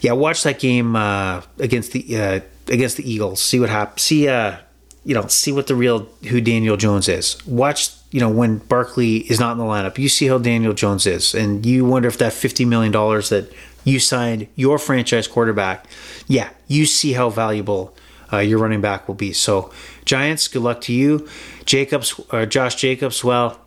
yeah, 0.00 0.12
watch 0.12 0.42
that 0.44 0.58
game 0.58 0.94
uh, 0.96 1.42
against 1.58 1.92
the 1.92 2.16
uh, 2.16 2.40
against 2.68 2.96
the 2.96 3.10
Eagles. 3.10 3.42
See 3.42 3.60
what 3.60 3.70
happens. 3.70 4.02
See, 4.02 4.28
uh, 4.28 4.56
you 5.04 5.14
know, 5.14 5.26
see 5.26 5.52
what 5.52 5.66
the 5.66 5.74
real 5.74 6.08
who 6.28 6.40
Daniel 6.40 6.76
Jones 6.76 7.08
is. 7.08 7.44
Watch, 7.46 7.90
you 8.14 8.20
know, 8.20 8.28
when 8.28 8.58
Barkley 8.58 9.16
is 9.28 9.40
not 9.40 9.50
in 9.50 9.58
the 9.58 9.64
lineup, 9.64 9.98
you 9.98 10.08
see 10.08 10.28
how 10.28 10.38
Daniel 10.38 10.72
Jones 10.72 11.04
is, 11.04 11.34
and 11.34 11.66
you 11.66 11.84
wonder 11.84 12.06
if 12.06 12.16
that 12.18 12.32
fifty 12.32 12.64
million 12.64 12.92
dollars 12.92 13.28
that 13.30 13.52
you 13.82 13.98
signed 13.98 14.46
your 14.54 14.78
franchise 14.78 15.26
quarterback, 15.26 15.86
yeah, 16.28 16.50
you 16.68 16.86
see 16.86 17.14
how 17.14 17.28
valuable 17.28 17.92
uh, 18.32 18.38
your 18.38 18.60
running 18.60 18.80
back 18.80 19.08
will 19.08 19.16
be. 19.16 19.32
So, 19.32 19.72
Giants, 20.04 20.46
good 20.46 20.62
luck 20.62 20.80
to 20.82 20.92
you. 20.92 21.28
Jacobs, 21.64 22.20
or 22.30 22.46
Josh 22.46 22.76
Jacobs, 22.76 23.24
well, 23.24 23.58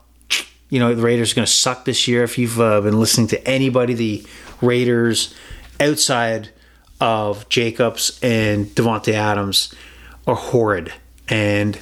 you 0.70 0.80
know, 0.80 0.96
the 0.96 1.02
Raiders 1.02 1.34
are 1.34 1.36
going 1.36 1.46
to 1.46 1.52
suck 1.52 1.84
this 1.84 2.08
year. 2.08 2.24
If 2.24 2.38
you've 2.38 2.62
uh, 2.62 2.80
been 2.80 3.02
listening 3.02 3.28
to 3.28 3.46
anybody, 3.46 3.96
the 3.96 4.26
Raiders 4.62 5.36
outside 5.78 6.52
of 7.02 7.50
Jacobs 7.50 8.18
and 8.24 8.68
Davante 8.68 9.12
Adams 9.12 9.76
are 10.26 10.36
horrid 10.36 10.94
and 11.28 11.78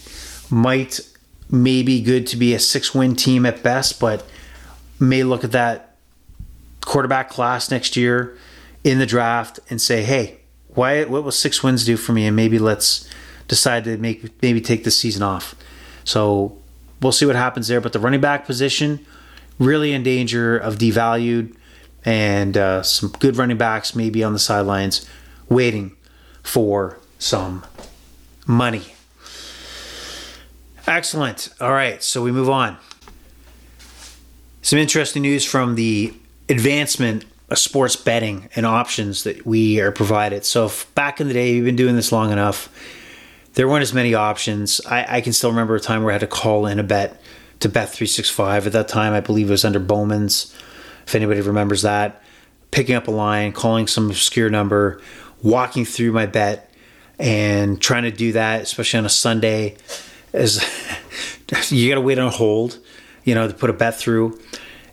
might 0.49 0.99
maybe 1.49 2.01
good 2.01 2.27
to 2.27 2.37
be 2.37 2.53
a 2.53 2.59
six 2.59 2.93
win 2.93 3.15
team 3.15 3.45
at 3.45 3.63
best, 3.63 3.99
but 3.99 4.25
may 4.99 5.23
look 5.23 5.43
at 5.43 5.51
that 5.51 5.97
quarterback 6.81 7.29
class 7.29 7.69
next 7.71 7.97
year 7.97 8.37
in 8.83 8.99
the 8.99 9.05
draft 9.05 9.59
and 9.69 9.81
say, 9.81 10.03
hey, 10.03 10.39
why 10.69 11.03
what 11.05 11.23
will 11.23 11.31
six 11.31 11.63
wins 11.63 11.85
do 11.85 11.97
for 11.97 12.13
me? 12.13 12.25
And 12.25 12.35
maybe 12.35 12.59
let's 12.59 13.09
decide 13.47 13.83
to 13.85 13.97
make 13.97 14.41
maybe 14.41 14.61
take 14.61 14.83
the 14.83 14.91
season 14.91 15.23
off. 15.23 15.55
So 16.03 16.57
we'll 17.01 17.11
see 17.11 17.25
what 17.25 17.35
happens 17.35 17.67
there. 17.67 17.81
But 17.81 17.93
the 17.93 17.99
running 17.99 18.21
back 18.21 18.45
position 18.45 19.05
really 19.57 19.93
in 19.93 20.03
danger 20.03 20.57
of 20.57 20.75
devalued, 20.75 21.55
and 22.03 22.57
uh, 22.57 22.83
some 22.83 23.09
good 23.19 23.37
running 23.37 23.57
backs 23.57 23.95
maybe 23.95 24.23
on 24.23 24.33
the 24.33 24.39
sidelines 24.39 25.09
waiting 25.49 25.95
for 26.43 26.99
some 27.17 27.65
money. 28.45 28.94
Excellent. 30.87 31.49
All 31.59 31.71
right, 31.71 32.01
so 32.03 32.21
we 32.21 32.31
move 32.31 32.49
on. 32.49 32.77
Some 34.61 34.77
interesting 34.77 35.23
news 35.23 35.43
from 35.43 35.75
the 35.75 36.13
advancement 36.47 37.25
of 37.49 37.57
sports 37.57 37.95
betting 37.95 38.49
and 38.55 38.67
options 38.67 39.23
that 39.23 39.45
we 39.45 39.79
are 39.79 39.91
provided. 39.91 40.45
So, 40.45 40.71
back 40.93 41.19
in 41.19 41.27
the 41.27 41.33
day, 41.33 41.53
we've 41.53 41.65
been 41.65 41.75
doing 41.75 41.95
this 41.95 42.11
long 42.11 42.31
enough. 42.31 42.69
There 43.53 43.67
weren't 43.67 43.81
as 43.81 43.93
many 43.93 44.13
options. 44.13 44.79
I, 44.85 45.17
I 45.17 45.21
can 45.21 45.33
still 45.33 45.49
remember 45.49 45.75
a 45.75 45.79
time 45.79 46.03
where 46.03 46.11
I 46.11 46.15
had 46.15 46.21
to 46.21 46.27
call 46.27 46.67
in 46.67 46.77
a 46.77 46.83
bet 46.83 47.19
to 47.61 47.69
Bet 47.69 47.89
365. 47.89 48.67
At 48.67 48.73
that 48.73 48.87
time, 48.87 49.13
I 49.13 49.21
believe 49.21 49.47
it 49.47 49.51
was 49.51 49.65
under 49.65 49.79
Bowman's, 49.79 50.53
if 51.07 51.15
anybody 51.15 51.41
remembers 51.41 51.81
that. 51.81 52.21
Picking 52.69 52.95
up 52.95 53.07
a 53.07 53.11
line, 53.11 53.53
calling 53.53 53.87
some 53.87 54.09
obscure 54.09 54.49
number, 54.49 55.01
walking 55.41 55.85
through 55.85 56.11
my 56.11 56.25
bet, 56.25 56.71
and 57.17 57.81
trying 57.81 58.03
to 58.03 58.11
do 58.11 58.33
that, 58.33 58.63
especially 58.63 58.99
on 58.99 59.05
a 59.05 59.09
Sunday 59.09 59.77
is 60.35 60.63
you 61.71 61.89
got 61.89 61.95
to 61.95 62.01
wait 62.01 62.19
on 62.19 62.31
hold, 62.31 62.79
you 63.23 63.35
know, 63.35 63.47
to 63.47 63.53
put 63.53 63.69
a 63.69 63.73
bet 63.73 63.95
through. 63.95 64.39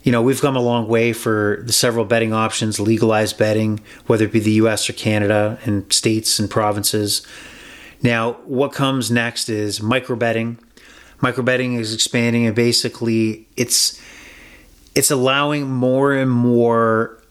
You 0.03 0.11
know, 0.11 0.21
we've 0.21 0.41
come 0.41 0.57
a 0.57 0.61
long 0.61 0.89
way 0.89 1.13
for 1.13 1.63
the 1.65 1.73
several 1.73 2.05
betting 2.05 2.33
options, 2.33 2.81
legalized 2.81 3.39
betting, 3.39 3.81
whether 4.07 4.25
it 4.25 4.33
be 4.33 4.41
the 4.41 4.53
US 4.53 4.89
or 4.91 4.95
Canada 4.95 5.59
and 5.65 5.91
states 5.93 6.39
and 6.39 6.51
provinces. 6.51 7.25
Now, 8.03 8.33
what 8.45 8.73
comes 8.73 9.11
next 9.11 9.49
is 9.49 9.81
micro 9.81 10.17
betting. 10.17 10.59
Micro 11.21 11.45
betting 11.45 11.75
is 11.75 11.95
expanding 11.95 12.47
and 12.47 12.57
basically 12.57 13.47
it's 13.57 14.01
it's 14.95 15.11
allowing 15.11 15.71
more 15.71 16.13
and 16.13 16.31
more 16.31 17.23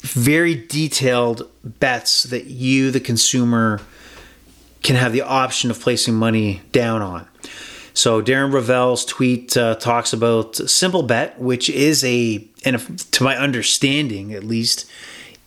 very 0.00 0.54
detailed 0.54 1.48
bets 1.62 2.24
that 2.24 2.46
you 2.46 2.90
the 2.90 3.00
consumer 3.00 3.80
can 4.82 4.96
have 4.96 5.12
the 5.12 5.22
option 5.22 5.70
of 5.70 5.80
placing 5.80 6.14
money 6.14 6.62
down 6.72 7.02
on. 7.02 7.26
So 7.92 8.22
Darren 8.22 8.52
Rovell's 8.52 9.04
tweet 9.04 9.56
uh, 9.56 9.74
talks 9.74 10.12
about 10.12 10.54
SimpleBet, 10.54 11.38
which 11.38 11.68
is 11.68 12.04
a, 12.04 12.46
and 12.64 12.76
if, 12.76 13.10
to 13.10 13.24
my 13.24 13.36
understanding 13.36 14.32
at 14.32 14.44
least, 14.44 14.90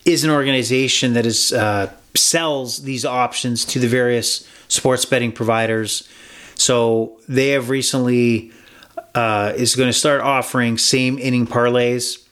is 0.04 0.24
an 0.24 0.30
organization 0.30 1.14
that 1.14 1.26
is 1.26 1.52
uh, 1.52 1.90
sells 2.14 2.82
these 2.82 3.04
options 3.04 3.64
to 3.64 3.78
the 3.78 3.88
various 3.88 4.46
sports 4.68 5.04
betting 5.04 5.32
providers. 5.32 6.08
So 6.54 7.18
they 7.28 7.50
have 7.50 7.70
recently 7.70 8.52
uh, 9.14 9.52
is 9.56 9.74
going 9.74 9.88
to 9.88 9.98
start 9.98 10.20
offering 10.20 10.78
same 10.78 11.18
inning 11.18 11.46
parlays, 11.46 12.24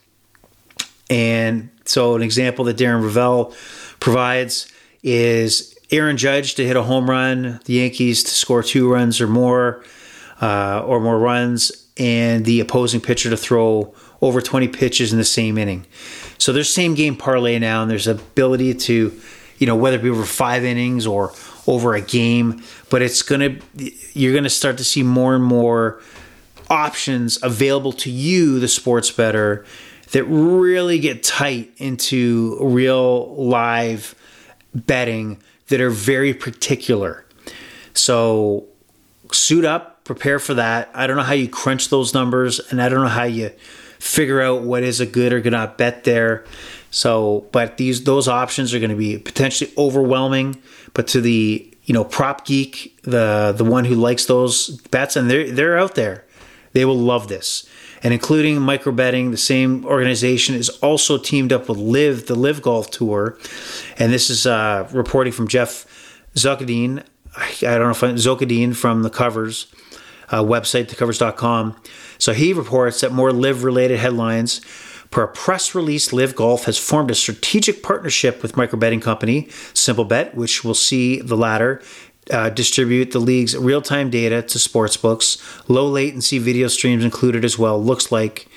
and 1.11 1.71
so 1.85 2.14
an 2.14 2.23
example 2.23 2.64
that 2.66 2.76
Darren 2.76 3.02
Rovell 3.02 3.54
provides 3.99 4.71
is 5.02 5.76
Aaron 5.92 6.16
Judge 6.16 6.54
to 6.54 6.66
hit 6.66 6.75
a 6.75 6.82
home 6.82 7.08
run, 7.08 7.61
the 7.66 7.75
Yankees 7.75 8.25
to 8.25 8.30
score 8.30 8.62
two 8.62 8.90
runs 8.90 9.20
or 9.20 9.26
more, 9.28 9.84
uh, 10.40 10.82
or 10.84 10.99
more 10.99 11.18
runs, 11.18 11.70
and 11.99 12.46
the 12.46 12.61
opposing 12.61 13.00
pitcher 13.00 13.28
to 13.28 13.37
throw 13.37 13.94
over 14.22 14.40
20 14.40 14.68
pitches 14.68 15.12
in 15.12 15.18
the 15.18 15.25
same 15.25 15.58
inning. 15.58 15.84
So 16.38 16.52
there's 16.52 16.72
same 16.72 16.94
game 16.94 17.14
parlay 17.14 17.58
now, 17.58 17.82
and 17.82 17.90
there's 17.90 18.06
ability 18.06 18.75
to, 18.75 19.20
you 19.58 19.66
know, 19.66 19.76
whether 19.76 19.96
it 19.96 20.02
be 20.02 20.08
over 20.08 20.25
five 20.25 20.64
innings 20.64 21.06
or 21.06 21.34
over 21.66 21.94
a 21.94 22.00
game, 22.00 22.62
but 22.88 23.02
it's 23.02 23.22
gonna 23.22 23.56
you're 24.14 24.34
gonna 24.34 24.50
start 24.50 24.78
to 24.78 24.84
see 24.84 25.02
more 25.02 25.34
and 25.34 25.44
more 25.44 26.00
options 26.70 27.38
available 27.42 27.92
to 27.92 28.11
you, 28.11 28.58
the 28.58 28.66
sports 28.66 29.11
better, 29.11 29.64
that 30.12 30.25
really 30.25 30.99
get 30.99 31.22
tight 31.22 31.70
into 31.76 32.58
real 32.61 33.37
live 33.37 34.14
betting 34.75 35.38
that 35.69 35.81
are 35.81 35.90
very 35.90 36.35
particular. 36.35 37.25
So 37.95 38.66
suit 39.33 39.64
up, 39.64 40.04
prepare 40.04 40.38
for 40.38 40.54
that. 40.54 40.90
I 40.95 41.07
don't 41.07 41.16
know 41.16 41.23
how 41.23 41.35
you 41.35 41.49
crunch 41.49 41.88
those 41.88 42.14
numbers, 42.14 42.61
and 42.71 42.83
I 42.83 42.88
don't 42.88 43.02
know 43.02 43.09
how 43.09 43.25
you 43.25 43.50
figure 43.99 44.40
out 44.40 44.62
what 44.62 44.83
is 44.83 45.00
a 45.00 45.07
good 45.07 45.33
or 45.33 45.40
good 45.40 45.52
not 45.52 45.78
bet 45.78 46.04
there. 46.04 46.45
So, 46.90 47.47
but 47.52 47.76
these 47.76 48.04
those 48.04 48.28
options 48.28 48.75
are 48.75 48.78
going 48.78 48.90
to 48.90 48.97
be 48.97 49.19
potentially 49.19 49.73
overwhelming. 49.78 50.61
But 50.95 51.07
to 51.09 51.21
the 51.21 51.69
you 51.85 51.95
know 51.95 52.04
prop 52.04 52.45
geek, 52.45 53.00
the 53.02 53.54
the 53.57 53.64
one 53.64 53.85
who 53.85 53.95
likes 53.95 54.26
those 54.26 54.76
bets, 54.90 55.16
and 55.16 55.31
they're 55.31 55.50
they're 55.50 55.78
out 55.78 55.95
there, 55.95 56.25
they 56.73 56.85
will 56.85 56.99
love 56.99 57.28
this. 57.28 57.69
And 58.02 58.12
including 58.12 58.61
micro 58.61 58.92
betting, 58.92 59.30
the 59.30 59.37
same 59.37 59.85
organization 59.85 60.54
is 60.54 60.68
also 60.68 61.18
teamed 61.18 61.52
up 61.52 61.68
with 61.68 61.78
LIV, 61.78 62.26
the 62.26 62.35
LIV 62.35 62.62
Golf 62.62 62.90
Tour, 62.90 63.38
and 63.99 64.12
this 64.12 64.28
is 64.28 64.47
uh, 64.47 64.88
reporting 64.92 65.32
from 65.32 65.47
Geoff 65.47 65.87
Zochodne. 66.35 67.04
I 67.37 67.54
don't 67.61 67.80
know 67.80 67.90
if 67.90 68.02
I'm 68.02 68.16
Zochodne 68.16 68.75
from 68.75 69.02
the 69.02 69.11
Covers 69.11 69.66
uh, 70.30 70.42
website, 70.42 70.87
thecovers.com. 70.87 71.76
So 72.18 72.32
he 72.32 72.52
reports 72.52 73.00
that 73.00 73.12
more 73.12 73.32
LIV 73.32 73.64
related 73.64 73.99
headlines. 73.99 74.61
Per 75.11 75.25
a 75.25 75.28
press 75.28 75.75
release, 75.75 76.11
LIV 76.11 76.35
Golf 76.35 76.64
has 76.64 76.78
formed 76.78 77.11
a 77.11 77.14
strategic 77.14 77.82
partnership 77.82 78.42
with 78.42 78.56
micro 78.56 78.78
betting 78.78 79.00
company 79.00 79.42
SimpleBet, 79.75 80.35
which 80.35 80.64
will 80.64 80.75
see 80.75 81.21
the 81.21 81.37
latter 81.37 81.82
uh, 82.30 82.50
distribute 82.50 83.10
the 83.10 83.18
league's 83.18 83.56
real 83.56 83.82
time 83.82 84.10
data 84.10 84.42
to 84.42 84.58
sportsbooks. 84.58 85.40
Low 85.68 85.88
latency 85.88 86.38
video 86.38 86.68
streams 86.68 87.04
included 87.04 87.44
as 87.44 87.58
well. 87.58 87.82
Looks 87.82 88.12
like, 88.12 88.48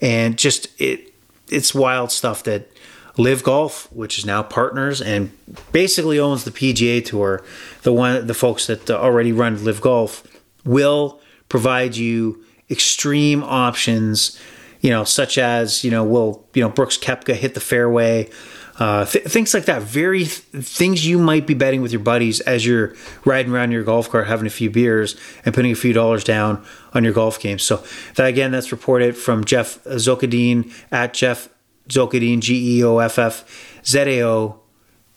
and 0.00 0.38
just 0.38 0.68
it, 0.80 1.12
it's 1.48 1.74
wild 1.74 2.12
stuff 2.12 2.44
that 2.44 2.70
LIV 3.16 3.42
Golf, 3.42 3.92
which 3.92 4.18
is 4.18 4.24
now 4.24 4.42
partners 4.42 5.02
and 5.02 5.32
basically 5.72 6.18
owns 6.20 6.44
the 6.44 6.52
PGA 6.52 7.04
Tour, 7.04 7.44
the 7.82 7.92
one 7.92 8.26
the 8.26 8.34
folks 8.34 8.66
that 8.68 8.88
already 8.90 9.32
run 9.32 9.62
LIV 9.64 9.80
Golf, 9.80 10.26
will 10.64 11.20
provide 11.48 11.96
you 11.96 12.44
extreme 12.70 13.42
options. 13.42 14.38
You 14.80 14.90
know, 14.90 15.02
such 15.02 15.38
as 15.38 15.82
you 15.82 15.90
know, 15.90 16.04
will 16.04 16.46
you 16.54 16.62
know 16.62 16.68
Brooks 16.68 16.96
Koepka 16.96 17.34
hit 17.34 17.54
the 17.54 17.60
fairway? 17.60 18.30
Uh, 18.78 19.04
th- 19.04 19.24
things 19.24 19.52
like 19.54 19.64
that. 19.64 19.82
Very 19.82 20.20
th- 20.20 20.64
things 20.64 21.04
you 21.04 21.18
might 21.18 21.46
be 21.46 21.54
betting 21.54 21.82
with 21.82 21.90
your 21.90 22.00
buddies 22.00 22.40
as 22.40 22.64
you're 22.64 22.94
riding 23.24 23.52
around 23.52 23.72
your 23.72 23.82
golf 23.82 24.08
cart, 24.08 24.28
having 24.28 24.46
a 24.46 24.50
few 24.50 24.70
beers, 24.70 25.16
and 25.44 25.52
putting 25.52 25.72
a 25.72 25.74
few 25.74 25.92
dollars 25.92 26.22
down 26.22 26.64
on 26.94 27.02
your 27.02 27.12
golf 27.12 27.40
game. 27.40 27.58
So 27.58 27.82
that 28.14 28.26
again, 28.26 28.52
that's 28.52 28.70
reported 28.70 29.16
from 29.16 29.44
Geoff 29.44 29.82
Zochodne 29.84 30.72
at 30.92 31.12
Geoff 31.12 31.48
Zochodne, 31.88 32.40
G 32.40 32.78
E 32.78 32.84
O 32.84 32.98
F 32.98 33.18
F 33.18 33.80
Z 33.84 33.98
A 33.98 34.26
O 34.26 34.60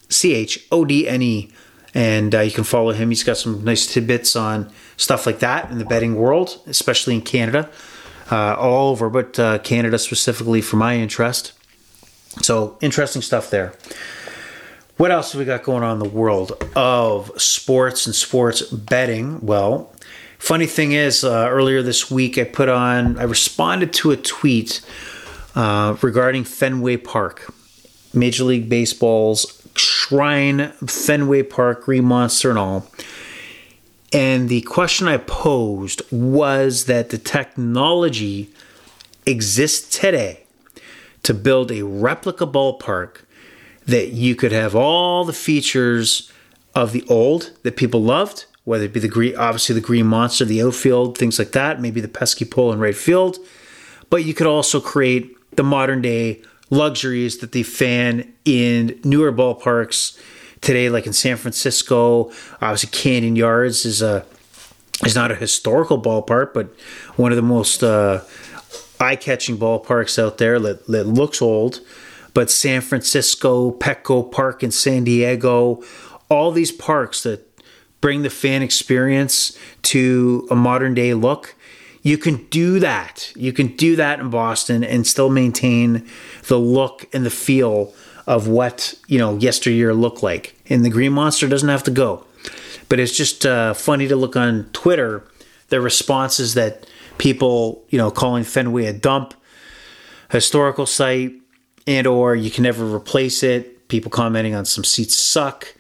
C 0.10 0.34
H 0.34 0.66
O 0.72 0.84
D 0.84 1.08
N 1.08 1.22
E. 1.22 1.52
And 1.94 2.34
uh, 2.34 2.40
you 2.40 2.52
can 2.52 2.64
follow 2.64 2.94
him. 2.94 3.10
He's 3.10 3.24
got 3.24 3.38
some 3.38 3.64
nice 3.64 3.86
tidbits 3.86 4.36
on 4.36 4.72
stuff 4.98 5.26
like 5.26 5.40
that 5.40 5.70
in 5.70 5.78
the 5.78 5.86
betting 5.86 6.16
world, 6.16 6.62
especially 6.66 7.16
in 7.16 7.22
Canada, 7.22 7.70
uh, 8.32 8.56
all 8.56 8.92
over, 8.92 9.10
but 9.10 9.38
uh, 9.38 9.60
Canada 9.60 10.00
specifically 10.00 10.62
for 10.62 10.78
my 10.78 10.96
interest. 10.96 11.52
So 12.40 12.78
interesting 12.82 13.22
stuff 13.22 13.50
there. 13.50 13.74
What 14.98 15.12
else 15.12 15.32
have 15.32 15.40
we 15.40 15.46
got 15.46 15.64
going 15.64 15.84
on 15.84 15.94
in 15.94 16.00
the 16.00 16.10
world 16.10 16.52
of 16.76 17.32
sports 17.42 18.06
and 18.06 18.16
sports 18.16 18.62
betting? 18.62 19.42
Well, 19.42 19.94
funny 20.38 20.68
thing 20.68 20.92
is, 20.92 21.24
uh, 21.24 21.48
earlier 21.50 21.82
this 21.82 22.12
week 22.12 22.38
I 22.38 22.44
put 22.44 22.70
on, 22.70 23.18
I 23.18 23.24
responded 23.24 23.94
to 23.94 24.12
a 24.12 24.18
tweet 24.18 24.82
uh, 25.56 25.98
regarding 26.02 26.44
Fenway 26.44 26.98
Park, 26.98 27.52
Major 28.14 28.44
League 28.44 28.70
Baseball's 28.70 29.68
shrine, 29.76 30.72
Fenway 30.86 31.44
Park, 31.44 31.86
Green 31.86 32.06
Monster, 32.06 32.50
and 32.50 32.60
all. 32.60 32.88
And 34.14 34.50
the 34.50 34.62
question 34.62 35.08
I 35.08 35.18
posed 35.18 36.02
was 36.12 36.86
that 36.86 37.10
the 37.10 37.18
technology 37.18 38.50
exists 39.26 39.98
today 39.98 40.41
to 41.24 41.34
build 41.34 41.72
a 41.72 41.84
replica 41.84 42.48
ballpark 42.48 43.22
that 43.86 44.10
you 44.10 44.36
could 44.36 44.52
have 44.52 44.76
all 44.76 45.26
the 45.26 45.34
features 45.34 46.32
of 46.76 46.92
the 46.92 47.04
old 47.08 47.52
that 47.64 47.76
people 47.76 48.02
loved, 48.02 48.46
whether 48.64 48.86
it 48.86 48.94
be 48.94 49.00
the 49.00 49.08
green, 49.08 49.36
obviously 49.36 49.76
the 49.76 49.82
green 49.82 50.06
monster, 50.06 50.46
the 50.46 50.62
outfield, 50.62 51.18
things 51.18 51.40
like 51.40 51.52
that, 51.52 51.82
maybe 51.82 52.00
the 52.00 52.08
pesky 52.08 52.46
pole 52.46 52.72
in 52.72 52.80
right 52.80 52.96
field, 52.96 53.38
but 54.10 54.24
you 54.24 54.34
could 54.34 54.48
also 54.48 54.80
create 54.80 55.36
the 55.56 55.64
modern 55.64 56.02
day 56.02 56.42
luxuries 56.70 57.40
that 57.40 57.52
the 57.52 57.64
fan 57.64 58.32
in 58.46 59.00
newer 59.04 59.32
ballparks 59.32 60.18
today, 60.62 60.90
like 60.90 61.06
in 61.06 61.14
San 61.14 61.38
Francisco, 61.38 62.32
obviously 62.62 62.90
Camden 62.92 63.36
Yards 63.36 63.86
is 63.86 64.02
a 64.02 64.26
is 65.06 65.16
not 65.16 65.32
a 65.32 65.36
historical 65.36 66.00
ballpark, 66.00 66.54
but 66.54 66.68
one 67.16 67.32
of 67.32 67.36
the 67.36 67.42
most 67.42 67.84
uh, 67.84 68.22
eye-catching 69.02 69.58
ballparks 69.58 70.22
out 70.22 70.38
there 70.38 70.60
that, 70.60 70.88
that 70.88 71.08
looks 71.08 71.42
old. 71.42 71.82
But 72.34 72.50
San 72.50 72.80
Francisco, 72.82 73.72
Petco 73.72 74.32
Park 74.32 74.64
in 74.64 74.72
San 74.72 75.04
Diego, 75.04 75.84
all 76.30 76.52
these 76.52 76.72
parks 76.72 77.24
that 77.24 77.46
bring 78.00 78.22
the 78.22 78.30
fan 78.30 78.62
experience 78.62 79.58
to 79.84 80.48
a 80.50 80.56
modern 80.56 80.94
day 80.94 81.14
look. 81.14 81.56
You 82.04 82.18
can 82.18 82.48
do 82.48 82.80
that. 82.80 83.32
You 83.36 83.54
can 83.54 83.76
do 83.76 83.96
that 83.98 84.20
in 84.20 84.30
Boston 84.30 84.84
and 84.84 85.06
still 85.06 85.30
maintain 85.30 86.08
the 86.48 86.58
look 86.58 87.08
and 87.14 87.26
the 87.26 87.30
feel 87.30 87.94
of 88.28 88.48
what 88.48 88.96
you 89.08 89.20
know 89.20 89.38
yesteryear 89.38 89.94
looked 89.94 90.24
like. 90.24 90.56
And 90.70 90.86
the 90.86 90.90
Green 90.90 91.12
Monster 91.12 91.48
doesn't 91.48 91.70
have 91.70 91.84
to 91.84 91.92
go, 91.92 92.26
but 92.90 93.00
it's 93.00 93.16
just 93.16 93.46
uh, 93.46 93.74
funny 93.74 94.08
to 94.08 94.16
look 94.16 94.36
on 94.36 94.70
Twitter 94.74 95.24
the 95.68 95.80
responses 95.80 96.54
that 96.56 96.88
people 97.18 97.84
you 97.90 97.98
know 97.98 98.12
calling 98.12 98.44
Fenway 98.44 98.86
a 98.86 98.94
dump, 98.94 99.34
historical 100.30 100.86
site, 100.86 101.34
and 101.88 102.08
or 102.08 102.36
you 102.36 102.52
can 102.52 102.64
never 102.64 102.86
replace 102.86 103.44
it. 103.44 103.88
People 103.88 104.12
commenting 104.12 104.56
on 104.56 104.66
some 104.66 104.84
seats 104.84 105.16
suck. 105.16 105.76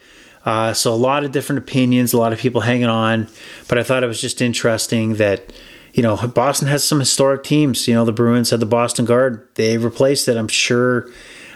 Uh, 0.46 0.74
so 0.74 0.92
a 0.92 0.96
lot 0.96 1.24
of 1.24 1.32
different 1.32 1.60
opinions, 1.60 2.14
a 2.14 2.18
lot 2.18 2.34
of 2.34 2.40
people 2.40 2.62
hanging 2.62 2.88
on, 2.88 3.28
but 3.68 3.78
I 3.78 3.84
thought 3.84 4.04
it 4.04 4.08
was 4.08 4.20
just 4.20 4.42
interesting 4.42 5.16
that 5.16 5.54
you 5.94 6.02
know 6.02 6.16
Boston 6.28 6.68
has 6.68 6.84
some 6.84 7.00
historic 7.00 7.44
teams. 7.44 7.88
You 7.88 7.94
know 7.94 8.06
the 8.06 8.12
Bruins 8.12 8.50
had 8.50 8.60
the 8.60 8.66
Boston 8.66 9.06
Garden; 9.06 9.42
they 9.56 9.78
replaced 9.78 10.28
it. 10.28 10.38
I'm 10.38 10.48
sure 10.48 11.10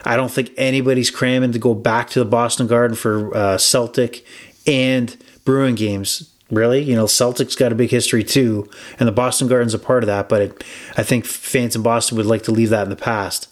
I 0.05 0.15
don't 0.15 0.31
think 0.31 0.51
anybody's 0.55 1.09
cramming 1.09 1.51
to 1.53 1.59
go 1.59 1.73
back 1.73 2.09
to 2.11 2.19
the 2.19 2.25
Boston 2.25 2.67
Garden 2.67 2.95
for 2.95 3.35
uh, 3.35 3.57
Celtic 3.57 4.25
and 4.67 5.15
Bruin 5.45 5.75
games. 5.75 6.34
Really, 6.51 6.83
you 6.83 6.95
know, 6.95 7.05
Celtics 7.05 7.57
got 7.57 7.71
a 7.71 7.75
big 7.75 7.89
history 7.89 8.23
too, 8.23 8.69
and 8.99 9.07
the 9.07 9.11
Boston 9.11 9.47
Garden's 9.47 9.73
a 9.73 9.79
part 9.79 10.03
of 10.03 10.07
that. 10.07 10.29
But 10.29 10.41
it, 10.41 10.63
I 10.95 11.03
think 11.03 11.25
fans 11.25 11.75
in 11.75 11.81
Boston 11.81 12.17
would 12.17 12.27
like 12.27 12.43
to 12.43 12.51
leave 12.51 12.69
that 12.69 12.83
in 12.83 12.89
the 12.89 12.95
past. 12.95 13.49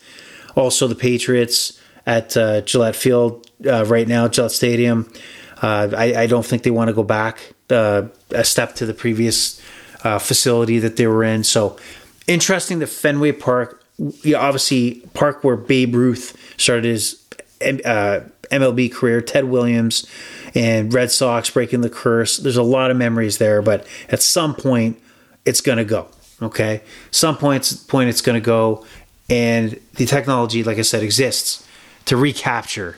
Also, 0.56 0.88
the 0.88 0.96
Patriots 0.96 1.80
at 2.06 2.38
uh, 2.38 2.62
Gillette 2.62 2.96
Field 2.96 3.50
uh, 3.66 3.86
right 3.86 4.08
now, 4.08 4.28
Gillette 4.28 4.52
Stadium. 4.52 5.12
Uh, 5.62 5.90
I, 5.98 6.24
I, 6.24 6.28
don't 6.28 6.46
think 6.46 6.64
they 6.64 6.72
want 6.72 6.90
to 6.90 6.94
go 6.94 7.04
back 7.04 7.54
uh, 7.70 8.04
a 8.32 8.44
step 8.44 8.76
to 8.76 8.86
the 8.86 8.94
previous 8.94 9.62
uh, 10.04 10.20
facility 10.20 10.78
that 10.80 10.98
they 10.98 11.08
were 11.08 11.24
in. 11.24 11.46
So 11.46 11.78
interesting 12.28 12.80
that 12.80 12.88
Fenway 12.88 13.32
Park 13.32 13.84
obviously 14.36 14.96
park 15.14 15.44
where 15.44 15.56
Babe 15.56 15.96
Ruth 15.96 16.38
started 16.58 16.86
his 16.86 17.24
uh, 17.86 18.22
MLB 18.62 18.92
career, 18.92 19.22
Ted 19.22 19.46
Williams 19.46 20.08
and 20.56 20.94
Red 20.94 21.12
Sox 21.12 21.50
breaking 21.50 21.82
the 21.82 21.90
curse. 21.90 22.38
There's 22.38 22.58
a 22.58 22.64
lot 22.64 22.92
of 22.92 22.98
memories 22.98 23.38
there, 23.38 23.62
but 23.62 23.88
at 24.10 24.22
some 24.22 24.56
point 24.56 25.02
it's 25.46 25.62
going 25.62 25.78
to 25.78 25.86
go. 25.86 26.08
Okay, 26.42 26.82
some 27.12 27.38
points 27.38 27.74
point 27.74 28.10
it's 28.10 28.22
going 28.22 28.40
to 28.40 28.46
go, 28.46 28.86
and 29.30 29.80
the 29.96 30.06
technology, 30.06 30.64
like 30.64 30.78
I 30.78 30.82
said, 30.82 31.02
exists 31.02 31.66
to 32.06 32.18
recapture 32.18 32.98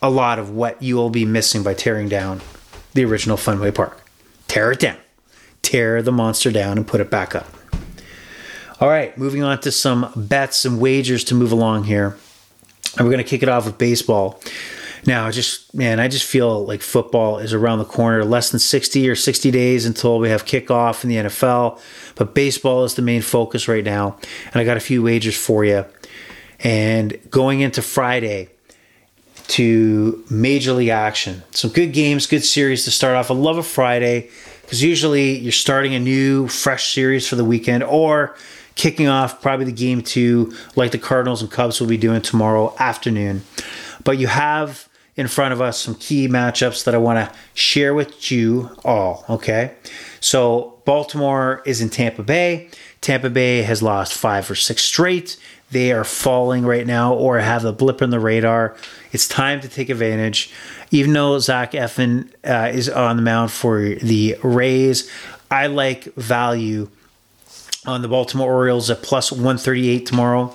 a 0.00 0.08
lot 0.08 0.38
of 0.38 0.50
what 0.50 0.82
you 0.82 0.96
will 0.96 1.10
be 1.10 1.24
missing 1.24 1.62
by 1.62 1.74
tearing 1.74 2.08
down 2.08 2.40
the 2.94 3.04
original 3.04 3.36
Fenway 3.36 3.72
Park. 3.72 4.02
Tear 4.48 4.72
it 4.72 4.80
down, 4.80 4.96
tear 5.62 6.00
the 6.00 6.12
monster 6.12 6.50
down, 6.50 6.78
and 6.78 6.86
put 6.86 7.00
it 7.00 7.10
back 7.10 7.34
up. 7.34 7.48
All 8.80 8.88
right, 8.88 9.16
moving 9.18 9.42
on 9.42 9.60
to 9.60 9.72
some 9.72 10.12
bets 10.14 10.64
and 10.64 10.80
wagers 10.80 11.24
to 11.24 11.34
move 11.34 11.52
along 11.52 11.84
here. 11.84 12.16
And 12.96 13.06
we're 13.06 13.12
going 13.12 13.24
to 13.24 13.28
kick 13.28 13.42
it 13.42 13.48
off 13.48 13.66
with 13.66 13.78
baseball. 13.78 14.40
Now, 15.06 15.30
just 15.30 15.72
man, 15.74 16.00
I 16.00 16.08
just 16.08 16.24
feel 16.24 16.66
like 16.66 16.82
football 16.82 17.38
is 17.38 17.54
around 17.54 17.78
the 17.78 17.84
corner. 17.84 18.24
Less 18.24 18.50
than 18.50 18.58
60 18.58 19.08
or 19.08 19.14
60 19.14 19.50
days 19.50 19.86
until 19.86 20.18
we 20.18 20.28
have 20.30 20.44
kickoff 20.44 21.04
in 21.04 21.10
the 21.10 21.16
NFL. 21.16 21.80
But 22.16 22.34
baseball 22.34 22.84
is 22.84 22.94
the 22.94 23.02
main 23.02 23.22
focus 23.22 23.68
right 23.68 23.84
now. 23.84 24.18
And 24.46 24.56
I 24.56 24.64
got 24.64 24.76
a 24.76 24.80
few 24.80 25.02
wagers 25.02 25.36
for 25.36 25.64
you. 25.64 25.84
And 26.60 27.18
going 27.30 27.60
into 27.60 27.82
Friday 27.82 28.48
to 29.48 30.24
Major 30.28 30.72
League 30.72 30.88
action. 30.88 31.42
Some 31.52 31.70
good 31.70 31.92
games, 31.92 32.26
good 32.26 32.44
series 32.44 32.84
to 32.84 32.90
start 32.90 33.14
off. 33.14 33.30
I 33.30 33.34
love 33.34 33.58
a 33.58 33.62
Friday 33.62 34.30
because 34.62 34.82
usually 34.82 35.38
you're 35.38 35.52
starting 35.52 35.94
a 35.94 36.00
new, 36.00 36.48
fresh 36.48 36.92
series 36.92 37.28
for 37.28 37.36
the 37.36 37.44
weekend 37.44 37.84
or 37.84 38.34
kicking 38.74 39.06
off 39.06 39.40
probably 39.40 39.64
the 39.66 39.72
game 39.72 40.02
two, 40.02 40.52
like 40.74 40.90
the 40.90 40.98
Cardinals 40.98 41.42
and 41.42 41.50
Cubs 41.50 41.80
will 41.80 41.86
be 41.86 41.96
doing 41.96 42.20
tomorrow 42.22 42.74
afternoon. 42.78 43.42
But 44.02 44.18
you 44.18 44.26
have 44.26 44.88
in 45.16 45.28
front 45.28 45.52
of 45.52 45.60
us 45.60 45.80
some 45.80 45.94
key 45.94 46.28
matchups 46.28 46.84
that 46.84 46.94
I 46.94 46.98
want 46.98 47.18
to 47.18 47.38
share 47.54 47.94
with 47.94 48.30
you 48.30 48.70
all. 48.84 49.24
Okay. 49.28 49.74
So 50.20 50.78
Baltimore 50.84 51.62
is 51.64 51.80
in 51.80 51.88
Tampa 51.88 52.22
Bay. 52.22 52.68
Tampa 53.00 53.30
Bay 53.30 53.62
has 53.62 53.82
lost 53.82 54.14
five 54.14 54.50
or 54.50 54.54
six 54.54 54.82
straight. 54.82 55.36
They 55.70 55.92
are 55.92 56.04
falling 56.04 56.64
right 56.64 56.86
now 56.86 57.14
or 57.14 57.38
have 57.38 57.64
a 57.64 57.72
blip 57.72 58.00
in 58.02 58.10
the 58.10 58.20
radar. 58.20 58.76
It's 59.12 59.26
time 59.26 59.60
to 59.62 59.68
take 59.68 59.88
advantage. 59.88 60.52
Even 60.90 61.12
though 61.12 61.38
Zach 61.38 61.72
Eflin 61.72 62.30
uh, 62.44 62.70
is 62.72 62.88
on 62.88 63.16
the 63.16 63.22
mound 63.22 63.50
for 63.50 63.80
the 63.80 64.36
Rays, 64.42 65.10
I 65.50 65.66
like 65.66 66.04
value 66.14 66.88
on 67.84 68.02
the 68.02 68.08
Baltimore 68.08 68.52
Orioles 68.52 68.90
at 68.90 69.02
plus 69.02 69.32
138 69.32 70.06
tomorrow. 70.06 70.54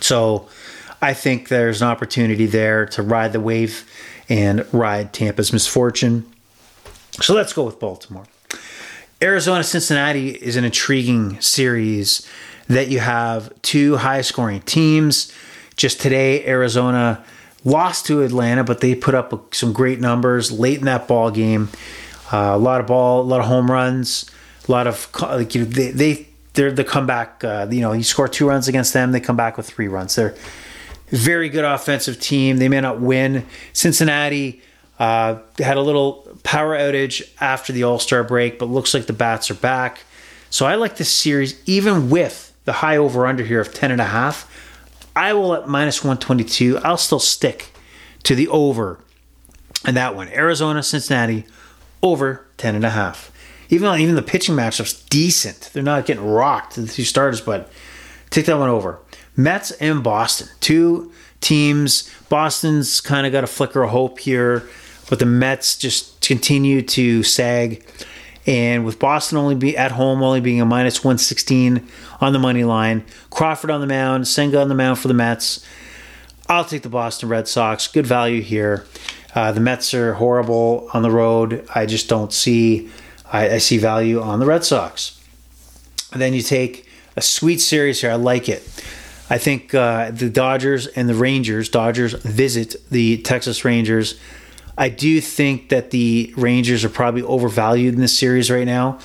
So 0.00 0.48
I 1.02 1.14
think 1.14 1.48
there's 1.48 1.82
an 1.82 1.88
opportunity 1.88 2.46
there 2.46 2.86
to 2.86 3.02
ride 3.02 3.32
the 3.32 3.40
wave 3.40 3.88
and 4.28 4.66
ride 4.72 5.12
Tampa's 5.12 5.52
misfortune. 5.52 6.30
So 7.20 7.34
let's 7.34 7.52
go 7.52 7.64
with 7.64 7.80
Baltimore. 7.80 8.26
Arizona 9.22 9.62
Cincinnati 9.62 10.30
is 10.30 10.56
an 10.56 10.64
intriguing 10.64 11.40
series 11.40 12.26
that 12.68 12.88
you 12.88 13.00
have 13.00 13.52
two 13.62 13.96
high 13.96 14.20
scoring 14.20 14.60
teams. 14.62 15.32
Just 15.76 16.00
today, 16.00 16.46
Arizona 16.46 17.24
lost 17.64 18.06
to 18.06 18.22
Atlanta, 18.22 18.64
but 18.64 18.80
they 18.80 18.94
put 18.94 19.14
up 19.14 19.54
some 19.54 19.72
great 19.72 20.00
numbers 20.00 20.52
late 20.52 20.78
in 20.78 20.84
that 20.84 21.08
ball 21.08 21.30
game. 21.30 21.68
Uh, 22.32 22.52
a 22.54 22.58
lot 22.58 22.80
of 22.80 22.86
ball, 22.86 23.22
a 23.22 23.22
lot 23.22 23.40
of 23.40 23.46
home 23.46 23.70
runs, 23.70 24.30
a 24.68 24.72
lot 24.72 24.86
of 24.86 25.08
like 25.20 25.54
you 25.54 25.64
know, 25.64 25.70
they, 25.70 25.90
they 25.90 26.28
they're 26.54 26.72
the 26.72 26.84
comeback. 26.84 27.42
Uh, 27.42 27.66
you 27.70 27.80
know, 27.80 27.92
you 27.92 28.04
score 28.04 28.28
two 28.28 28.48
runs 28.48 28.68
against 28.68 28.92
them, 28.92 29.12
they 29.12 29.20
come 29.20 29.36
back 29.36 29.56
with 29.56 29.66
three 29.66 29.88
runs. 29.88 30.14
They're 30.14 30.34
very 31.10 31.48
good 31.48 31.64
offensive 31.64 32.20
team. 32.20 32.58
They 32.58 32.68
may 32.68 32.80
not 32.80 33.00
win. 33.00 33.46
Cincinnati 33.72 34.62
uh, 34.98 35.38
had 35.58 35.76
a 35.76 35.82
little 35.82 36.28
power 36.42 36.76
outage 36.76 37.28
after 37.40 37.72
the 37.72 37.84
All 37.84 37.98
Star 37.98 38.24
break, 38.24 38.58
but 38.58 38.66
looks 38.66 38.94
like 38.94 39.06
the 39.06 39.12
bats 39.12 39.50
are 39.50 39.54
back. 39.54 40.00
So 40.50 40.66
I 40.66 40.74
like 40.74 40.96
this 40.96 41.10
series, 41.10 41.60
even 41.68 42.10
with 42.10 42.52
the 42.64 42.72
high 42.72 42.96
over 42.96 43.26
under 43.26 43.44
here 43.44 43.60
of 43.60 43.72
ten 43.72 43.90
and 43.90 44.00
a 44.00 44.06
half. 44.06 44.48
I 45.16 45.32
will 45.32 45.54
at 45.54 45.68
minus 45.68 46.04
one 46.04 46.18
twenty 46.18 46.44
two. 46.44 46.78
I'll 46.78 46.96
still 46.96 47.18
stick 47.18 47.72
to 48.24 48.34
the 48.34 48.48
over, 48.48 49.00
and 49.84 49.96
that 49.96 50.14
one 50.14 50.28
Arizona 50.28 50.82
Cincinnati 50.82 51.46
over 52.02 52.46
ten 52.56 52.74
and 52.74 52.84
a 52.84 52.90
half 52.90 53.30
even 53.70 53.86
though 53.86 53.96
even 53.96 54.16
the 54.16 54.22
pitching 54.22 54.56
matchup's 54.56 55.00
decent. 55.04 55.70
They're 55.72 55.82
not 55.82 56.04
getting 56.04 56.24
rocked 56.24 56.74
the 56.74 56.86
two 56.86 57.04
starters, 57.04 57.40
but 57.40 57.70
take 58.28 58.46
that 58.46 58.58
one 58.58 58.68
over. 58.68 58.98
Mets 59.42 59.70
and 59.72 60.02
Boston, 60.02 60.48
two 60.60 61.12
teams. 61.40 62.10
Boston's 62.28 63.00
kind 63.00 63.26
of 63.26 63.32
got 63.32 63.44
a 63.44 63.46
flicker 63.46 63.82
of 63.82 63.90
hope 63.90 64.18
here, 64.18 64.68
but 65.08 65.18
the 65.18 65.26
Mets 65.26 65.76
just 65.76 66.20
continue 66.20 66.82
to 66.82 67.22
sag. 67.22 67.86
And 68.46 68.84
with 68.84 68.98
Boston 68.98 69.38
only 69.38 69.54
be 69.54 69.76
at 69.76 69.92
home, 69.92 70.22
only 70.22 70.40
being 70.40 70.60
a 70.60 70.66
minus 70.66 71.04
116 71.04 71.86
on 72.20 72.32
the 72.32 72.38
money 72.38 72.64
line, 72.64 73.04
Crawford 73.30 73.70
on 73.70 73.80
the 73.80 73.86
mound, 73.86 74.26
Senga 74.26 74.60
on 74.60 74.68
the 74.68 74.74
mound 74.74 74.98
for 74.98 75.08
the 75.08 75.14
Mets. 75.14 75.64
I'll 76.48 76.64
take 76.64 76.82
the 76.82 76.88
Boston 76.88 77.28
Red 77.28 77.46
Sox. 77.46 77.86
Good 77.86 78.06
value 78.06 78.42
here. 78.42 78.86
Uh, 79.34 79.52
the 79.52 79.60
Mets 79.60 79.94
are 79.94 80.14
horrible 80.14 80.88
on 80.92 81.02
the 81.02 81.10
road. 81.10 81.66
I 81.74 81.86
just 81.86 82.08
don't 82.08 82.32
see. 82.32 82.90
I, 83.32 83.50
I 83.50 83.58
see 83.58 83.78
value 83.78 84.20
on 84.20 84.40
the 84.40 84.46
Red 84.46 84.64
Sox. 84.64 85.20
And 86.12 86.20
then 86.20 86.34
you 86.34 86.42
take 86.42 86.88
a 87.14 87.22
sweet 87.22 87.60
series 87.60 88.00
here. 88.00 88.10
I 88.10 88.16
like 88.16 88.48
it. 88.48 88.66
I 89.30 89.38
think 89.38 89.72
uh, 89.72 90.10
the 90.10 90.28
Dodgers 90.28 90.88
and 90.88 91.08
the 91.08 91.14
Rangers. 91.14 91.68
Dodgers 91.68 92.14
visit 92.14 92.74
the 92.90 93.18
Texas 93.22 93.64
Rangers. 93.64 94.18
I 94.76 94.88
do 94.88 95.20
think 95.20 95.68
that 95.68 95.92
the 95.92 96.34
Rangers 96.36 96.84
are 96.84 96.88
probably 96.88 97.22
overvalued 97.22 97.94
in 97.94 98.00
this 98.00 98.18
series 98.18 98.50
right 98.50 98.66
now. 98.66 98.98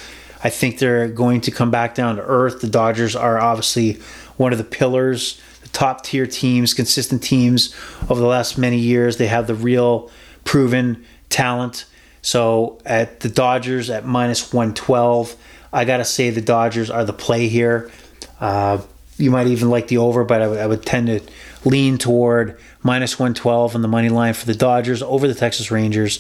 I 0.44 0.50
think 0.50 0.80
they're 0.80 1.08
going 1.08 1.42
to 1.42 1.52
come 1.52 1.70
back 1.70 1.94
down 1.94 2.16
to 2.16 2.24
earth. 2.24 2.62
The 2.62 2.70
Dodgers 2.70 3.16
are 3.16 3.40
obviously 3.40 4.00
one 4.38 4.52
of 4.52 4.58
the 4.58 4.64
pillars, 4.64 5.40
the 5.62 5.70
top 5.70 6.04
tier 6.04 6.26
teams, 6.26 6.74
consistent 6.74 7.22
teams 7.22 7.76
over 8.10 8.20
the 8.20 8.28
last 8.28 8.58
many 8.58 8.80
years. 8.80 9.18
They 9.18 9.28
have 9.28 9.46
the 9.46 9.56
real 9.56 10.10
proven 10.44 11.06
talent. 11.30 11.86
So 12.24 12.80
at 12.86 13.20
the 13.20 13.30
Dodgers 13.30 13.92
at 13.92 14.06
minus 14.06 14.52
112, 14.52 15.36
I 15.72 15.86
got 15.86 15.98
to 15.98 16.06
say 16.06 16.32
the 16.32 16.42
Dodgers 16.42 16.90
are 16.90 17.06
the 17.06 17.14
play 17.14 17.48
here. 17.48 17.92
Uh, 18.40 18.80
you 19.18 19.32
might 19.32 19.48
even 19.48 19.70
like 19.70 19.88
the 19.88 19.98
over, 19.98 20.24
but 20.24 20.42
I, 20.42 20.46
w- 20.46 20.62
I 20.62 20.68
would 20.68 20.86
tend 20.86 21.08
to 21.08 21.22
lean 21.64 21.98
toward 21.98 22.60
minus 22.84 23.18
112 23.18 23.76
on 23.76 23.82
the 23.82 23.88
money 23.88 24.10
line 24.10 24.34
for 24.34 24.46
the 24.46 24.56
Dodgers 24.56 25.02
over 25.02 25.28
the 25.28 25.34
Texas 25.34 25.72
Rangers. 25.72 26.20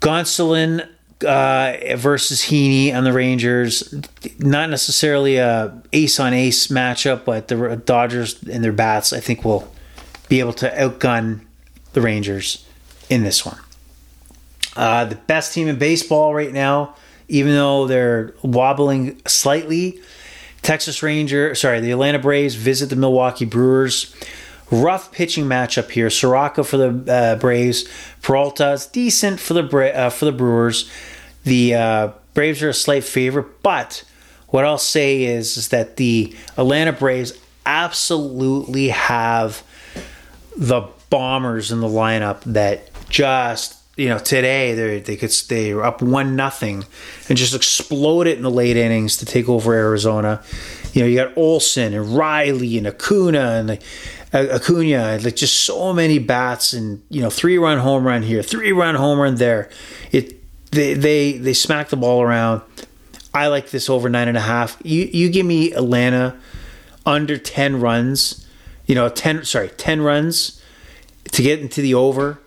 Gonsolin 0.00 0.88
uh, 1.24 1.96
versus 1.96 2.42
Heaney 2.42 2.94
on 2.94 3.04
the 3.04 3.12
Rangers. 3.12 3.94
Not 4.38 4.70
necessarily 4.70 5.36
a 5.36 5.80
ace 5.92 6.20
on 6.20 6.32
ace 6.32 6.68
matchup, 6.68 7.24
but 7.24 7.48
the 7.48 7.76
Dodgers 7.84 8.42
and 8.44 8.62
their 8.62 8.72
bats, 8.72 9.12
I 9.12 9.20
think, 9.20 9.44
will 9.44 9.72
be 10.28 10.40
able 10.40 10.52
to 10.54 10.70
outgun 10.70 11.40
the 11.92 12.00
Rangers 12.00 12.66
in 13.08 13.22
this 13.22 13.44
one. 13.46 13.58
Uh, 14.74 15.06
the 15.06 15.14
best 15.14 15.54
team 15.54 15.68
in 15.68 15.78
baseball 15.78 16.34
right 16.34 16.52
now, 16.52 16.94
even 17.28 17.52
though 17.52 17.86
they're 17.86 18.34
wobbling 18.42 19.20
slightly, 19.26 20.00
Texas 20.66 21.00
Ranger, 21.00 21.54
sorry, 21.54 21.78
the 21.78 21.92
Atlanta 21.92 22.18
Braves 22.18 22.56
visit 22.56 22.90
the 22.90 22.96
Milwaukee 22.96 23.44
Brewers. 23.44 24.12
Rough 24.72 25.12
pitching 25.12 25.44
matchup 25.44 25.92
here. 25.92 26.10
Soroka 26.10 26.64
for 26.64 26.76
the 26.76 27.12
uh, 27.12 27.36
Braves, 27.36 27.84
Peralta 28.20 28.72
is 28.72 28.84
decent 28.86 29.38
for 29.38 29.54
the 29.54 29.62
Bra- 29.62 29.90
uh, 29.90 30.10
for 30.10 30.24
the 30.24 30.32
Brewers. 30.32 30.90
The 31.44 31.76
uh, 31.76 32.08
Braves 32.34 32.64
are 32.64 32.70
a 32.70 32.74
slight 32.74 33.04
favorite, 33.04 33.62
but 33.62 34.02
what 34.48 34.64
I'll 34.64 34.76
say 34.76 35.22
is, 35.22 35.56
is 35.56 35.68
that 35.68 35.98
the 35.98 36.34
Atlanta 36.56 36.92
Braves 36.92 37.32
absolutely 37.64 38.88
have 38.88 39.62
the 40.56 40.88
bombers 41.10 41.70
in 41.70 41.78
the 41.78 41.86
lineup 41.86 42.40
that 42.40 42.90
just 43.08 43.76
you 43.96 44.08
know 44.08 44.18
today 44.18 44.74
they 44.74 45.00
they 45.00 45.16
could 45.16 45.30
they 45.48 45.74
were 45.74 45.84
up 45.84 46.02
one 46.02 46.36
nothing 46.36 46.84
and 47.28 47.36
just 47.36 47.54
explode 47.54 48.26
it 48.26 48.36
in 48.36 48.42
the 48.42 48.50
late 48.50 48.76
innings 48.76 49.16
to 49.18 49.26
take 49.26 49.48
over 49.48 49.72
Arizona. 49.72 50.42
You 50.92 51.02
know 51.02 51.08
you 51.08 51.16
got 51.16 51.36
Olson 51.36 51.94
and 51.94 52.16
Riley 52.16 52.78
and 52.78 52.86
Acuna 52.86 53.52
and 53.52 53.78
Acuna 54.32 55.18
like 55.22 55.36
just 55.36 55.64
so 55.64 55.92
many 55.92 56.18
bats 56.18 56.72
and 56.72 57.02
you 57.08 57.22
know 57.22 57.30
three 57.30 57.58
run 57.58 57.78
home 57.78 58.06
run 58.06 58.22
here, 58.22 58.42
three 58.42 58.72
run 58.72 58.94
home 58.94 59.18
run 59.18 59.36
there. 59.36 59.70
It 60.12 60.42
they 60.72 60.94
they 60.94 61.38
they 61.38 61.54
smack 61.54 61.88
the 61.88 61.96
ball 61.96 62.22
around. 62.22 62.62
I 63.32 63.48
like 63.48 63.70
this 63.70 63.88
over 63.88 64.08
nine 64.08 64.28
and 64.28 64.36
a 64.36 64.42
half. 64.42 64.78
You 64.84 65.04
you 65.04 65.30
give 65.30 65.46
me 65.46 65.72
Atlanta 65.72 66.38
under 67.06 67.38
ten 67.38 67.80
runs. 67.80 68.46
You 68.84 68.94
know 68.94 69.08
ten 69.08 69.44
sorry 69.44 69.68
ten 69.68 70.02
runs 70.02 70.62
to 71.32 71.42
get 71.42 71.60
into 71.60 71.80
the 71.80 71.94
over, 71.94 72.40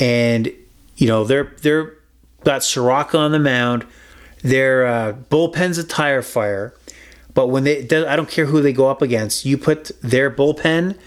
and 0.00 0.52
you 0.98 1.06
know 1.06 1.24
they're 1.24 1.54
they're 1.62 1.94
got 2.44 2.62
Soroka 2.62 3.16
on 3.16 3.32
the 3.32 3.38
mound. 3.38 3.86
Their 4.42 4.86
uh, 4.86 5.12
bullpen's 5.30 5.78
a 5.78 5.84
tire 5.84 6.22
fire, 6.22 6.74
but 7.34 7.46
when 7.46 7.64
they 7.64 7.82
I 7.84 8.16
don't 8.16 8.28
care 8.28 8.46
who 8.46 8.60
they 8.60 8.72
go 8.72 8.88
up 8.88 9.00
against. 9.00 9.46
You 9.46 9.56
put 9.56 9.90
their 10.02 10.30
bullpen 10.30 10.98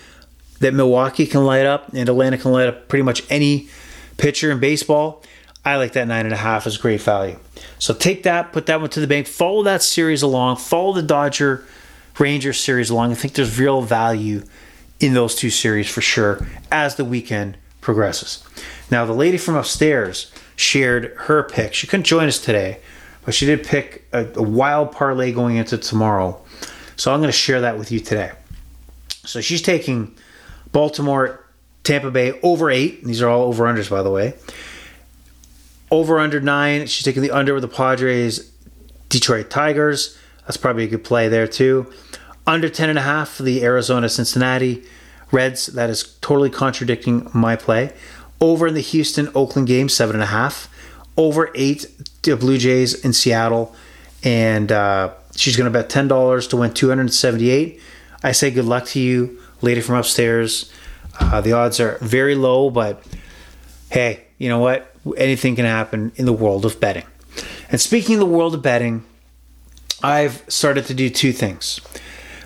that 0.60 0.74
Milwaukee 0.74 1.28
can 1.28 1.46
light 1.46 1.66
up 1.66 1.94
and 1.94 2.08
Atlanta 2.08 2.38
can 2.38 2.52
light 2.52 2.68
up 2.68 2.88
pretty 2.88 3.04
much 3.04 3.24
any 3.30 3.68
pitcher 4.18 4.52
in 4.52 4.60
baseball. 4.60 5.24
I 5.64 5.76
like 5.76 5.94
that 5.94 6.08
nine 6.08 6.26
and 6.26 6.34
a 6.34 6.38
half 6.38 6.66
as 6.66 6.78
great 6.78 7.02
value. 7.02 7.38
So 7.78 7.94
take 7.94 8.24
that, 8.24 8.52
put 8.52 8.66
that 8.68 8.82
one 8.82 8.90
to 8.92 9.00
the 9.00 9.08
bank, 9.08 9.28
follow 9.28 9.64
that 9.64 9.84
series 9.84 10.22
along, 10.22 10.58
follow 10.58 10.94
the 10.94 11.04
Dodger 11.04 11.66
Ranger 12.18 12.54
series 12.54 12.90
along. 12.90 13.12
I 13.12 13.16
think 13.16 13.34
there's 13.34 13.60
real 13.60 13.82
value 13.82 14.44
in 15.00 15.14
those 15.14 15.36
two 15.36 15.50
series 15.50 15.90
for 15.90 16.02
sure 16.02 16.48
as 16.72 16.96
the 16.96 17.06
weekend 17.06 17.58
progresses. 17.82 18.44
Now, 18.90 19.06
the 19.06 19.14
lady 19.14 19.38
from 19.38 19.56
upstairs 19.56 20.32
shared 20.56 21.14
her 21.18 21.44
pick. 21.44 21.74
She 21.74 21.88
couldn't 21.88 22.06
join 22.06 22.28
us 22.28 22.40
today, 22.40 22.80
but 23.26 23.34
she 23.34 23.46
did 23.46 23.66
pick 23.66 24.08
a, 24.14 24.28
a 24.36 24.42
wild 24.42 24.92
parlay 24.92 25.32
going 25.32 25.58
into 25.58 25.78
tomorrow. 25.78 26.42
So 26.96 27.12
I'm 27.12 27.20
going 27.20 27.30
to 27.30 27.38
share 27.38 27.62
that 27.62 27.78
with 27.78 27.92
you 27.92 28.00
today. 28.00 28.32
So 29.26 29.42
she's 29.42 29.62
taking 29.62 30.16
Baltimore, 30.72 31.46
Tampa 31.84 32.12
Bay 32.12 32.40
over 32.42 32.70
eight. 32.70 33.04
These 33.04 33.22
are 33.22 33.30
all 33.30 33.44
over 33.44 33.66
unders, 33.66 33.90
by 33.90 34.04
the 34.04 34.12
way. 34.12 34.36
Over 35.90 36.20
under 36.20 36.40
nine. 36.40 36.88
She's 36.88 37.04
taking 37.04 37.22
the 37.22 37.32
under 37.32 37.54
with 37.54 37.64
the 37.64 37.68
Padres, 37.68 38.52
Detroit 39.10 39.50
Tigers. 39.50 40.18
That's 40.46 40.58
probably 40.58 40.86
a 40.86 40.88
good 40.88 41.04
play 41.04 41.28
there 41.28 41.48
too. 41.48 41.92
Under 42.48 42.70
10 42.70 42.90
and 42.90 43.00
a 43.00 43.04
half 43.04 43.30
for 43.30 43.44
the 43.44 43.64
Arizona 43.64 44.10
Cincinnati 44.10 44.84
Reds. 45.32 45.68
That 45.68 45.90
is 45.90 46.18
totally 46.22 46.50
contradicting 46.50 47.30
my 47.34 47.56
play. 47.56 47.94
Over 48.40 48.68
in 48.68 48.74
the 48.74 48.82
Houston 48.82 49.30
Oakland 49.36 49.68
game, 49.68 49.90
seven 49.90 50.16
and 50.16 50.24
a 50.24 50.28
half. 50.28 50.68
Over 51.18 51.52
eight 51.56 51.86
the 52.24 52.38
Blue 52.38 52.58
Jays 52.58 52.94
in 53.06 53.14
Seattle, 53.14 53.76
and 54.24 54.72
uh, 54.72 55.12
she's 55.36 55.58
going 55.58 55.72
to 55.72 55.72
bet 55.72 55.90
ten 55.90 56.08
dollars 56.08 56.48
to 56.48 56.58
win 56.58 56.74
two 56.74 56.90
hundred 56.90 57.14
seventy-eight. 57.14 57.82
I 58.24 58.32
say 58.32 58.50
good 58.50 58.66
luck 58.66 58.86
to 58.88 59.00
you, 59.00 59.40
lady 59.62 59.82
from 59.82 59.96
upstairs. 59.96 60.72
Uh, 61.20 61.42
the 61.42 61.52
odds 61.52 61.80
are 61.80 61.98
very 62.02 62.36
low, 62.36 62.70
but 62.70 63.04
hey, 63.90 64.26
you 64.38 64.48
know 64.48 64.60
what? 64.60 64.96
Anything 65.18 65.56
can 65.56 65.66
happen 65.66 66.12
in 66.16 66.26
the 66.26 66.34
world 66.34 66.66
of 66.66 66.80
betting. 66.80 67.06
And 67.70 67.82
speaking 67.82 68.16
of 68.16 68.20
the 68.20 68.26
world 68.26 68.56
of 68.56 68.62
betting, 68.62 69.04
I've 70.02 70.44
started 70.48 70.86
to 70.86 70.94
do 70.94 71.10
two 71.10 71.34
things. 71.34 71.82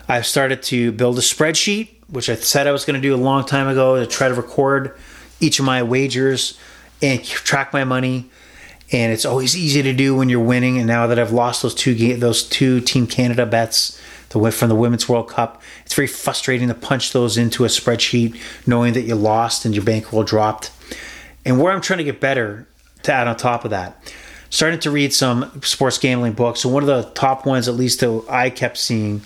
I've 0.08 0.26
started 0.26 0.62
to 0.64 0.92
build 0.92 1.18
a 1.18 1.22
spreadsheet, 1.22 1.95
which 2.08 2.28
I 2.28 2.34
said 2.36 2.66
I 2.66 2.72
was 2.72 2.84
going 2.84 3.00
to 3.00 3.00
do 3.00 3.14
a 3.14 3.16
long 3.16 3.44
time 3.44 3.68
ago 3.68 3.98
to 3.98 4.06
try 4.06 4.28
to 4.28 4.34
record 4.34 4.96
each 5.40 5.58
of 5.58 5.64
my 5.64 5.82
wagers 5.82 6.58
and 7.02 7.22
track 7.24 7.72
my 7.72 7.84
money. 7.84 8.30
And 8.92 9.12
it's 9.12 9.24
always 9.24 9.56
easy 9.56 9.82
to 9.82 9.92
do 9.92 10.14
when 10.14 10.28
you're 10.28 10.40
winning. 10.40 10.78
And 10.78 10.86
now 10.86 11.08
that 11.08 11.18
I've 11.18 11.32
lost 11.32 11.62
those 11.62 11.74
two 11.74 12.16
those 12.16 12.44
two 12.44 12.80
Team 12.80 13.06
Canada 13.06 13.44
bets, 13.44 14.00
the 14.28 14.50
from 14.52 14.68
the 14.68 14.74
Women's 14.74 15.08
World 15.08 15.28
Cup, 15.28 15.62
it's 15.84 15.94
very 15.94 16.06
frustrating 16.06 16.68
to 16.68 16.74
punch 16.74 17.12
those 17.12 17.36
into 17.36 17.64
a 17.64 17.68
spreadsheet, 17.68 18.38
knowing 18.66 18.92
that 18.92 19.02
you 19.02 19.14
lost 19.14 19.64
and 19.64 19.74
your 19.74 19.84
bankroll 19.84 20.22
dropped. 20.22 20.70
And 21.44 21.60
where 21.60 21.72
I'm 21.72 21.80
trying 21.80 21.98
to 21.98 22.04
get 22.04 22.20
better 22.20 22.66
to 23.02 23.12
add 23.12 23.28
on 23.28 23.36
top 23.36 23.64
of 23.64 23.70
that, 23.70 24.12
starting 24.50 24.78
to 24.80 24.90
read 24.90 25.12
some 25.12 25.60
sports 25.62 25.98
gambling 25.98 26.32
books. 26.32 26.64
And 26.64 26.72
one 26.72 26.82
of 26.82 26.86
the 26.86 27.10
top 27.14 27.46
ones, 27.46 27.68
at 27.68 27.74
least 27.74 28.00
that 28.00 28.24
I 28.28 28.50
kept 28.50 28.76
seeing, 28.78 29.22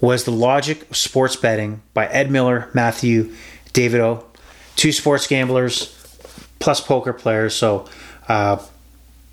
was 0.00 0.24
The 0.24 0.32
Logic 0.32 0.88
of 0.90 0.96
Sports 0.96 1.36
Betting 1.36 1.82
by 1.94 2.06
Ed 2.06 2.30
Miller, 2.30 2.70
Matthew 2.74 3.34
Davidow, 3.72 4.24
two 4.76 4.92
sports 4.92 5.26
gamblers 5.26 5.92
plus 6.58 6.80
poker 6.80 7.12
players. 7.12 7.54
So, 7.54 7.86
uh, 8.28 8.58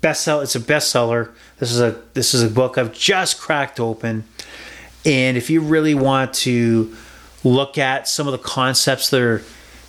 bestseller. 0.04 0.42
It's 0.42 0.54
a 0.54 0.60
bestseller. 0.60 1.32
This 1.58 1.72
is 1.72 1.80
a 1.80 2.00
this 2.12 2.34
is 2.34 2.42
a 2.42 2.50
book 2.50 2.76
I've 2.76 2.92
just 2.92 3.40
cracked 3.40 3.80
open, 3.80 4.24
and 5.04 5.36
if 5.36 5.48
you 5.48 5.60
really 5.60 5.94
want 5.94 6.34
to 6.34 6.94
look 7.42 7.78
at 7.78 8.06
some 8.06 8.26
of 8.28 8.32
the 8.32 8.38
concepts 8.38 9.10
that 9.10 9.20
are 9.20 9.42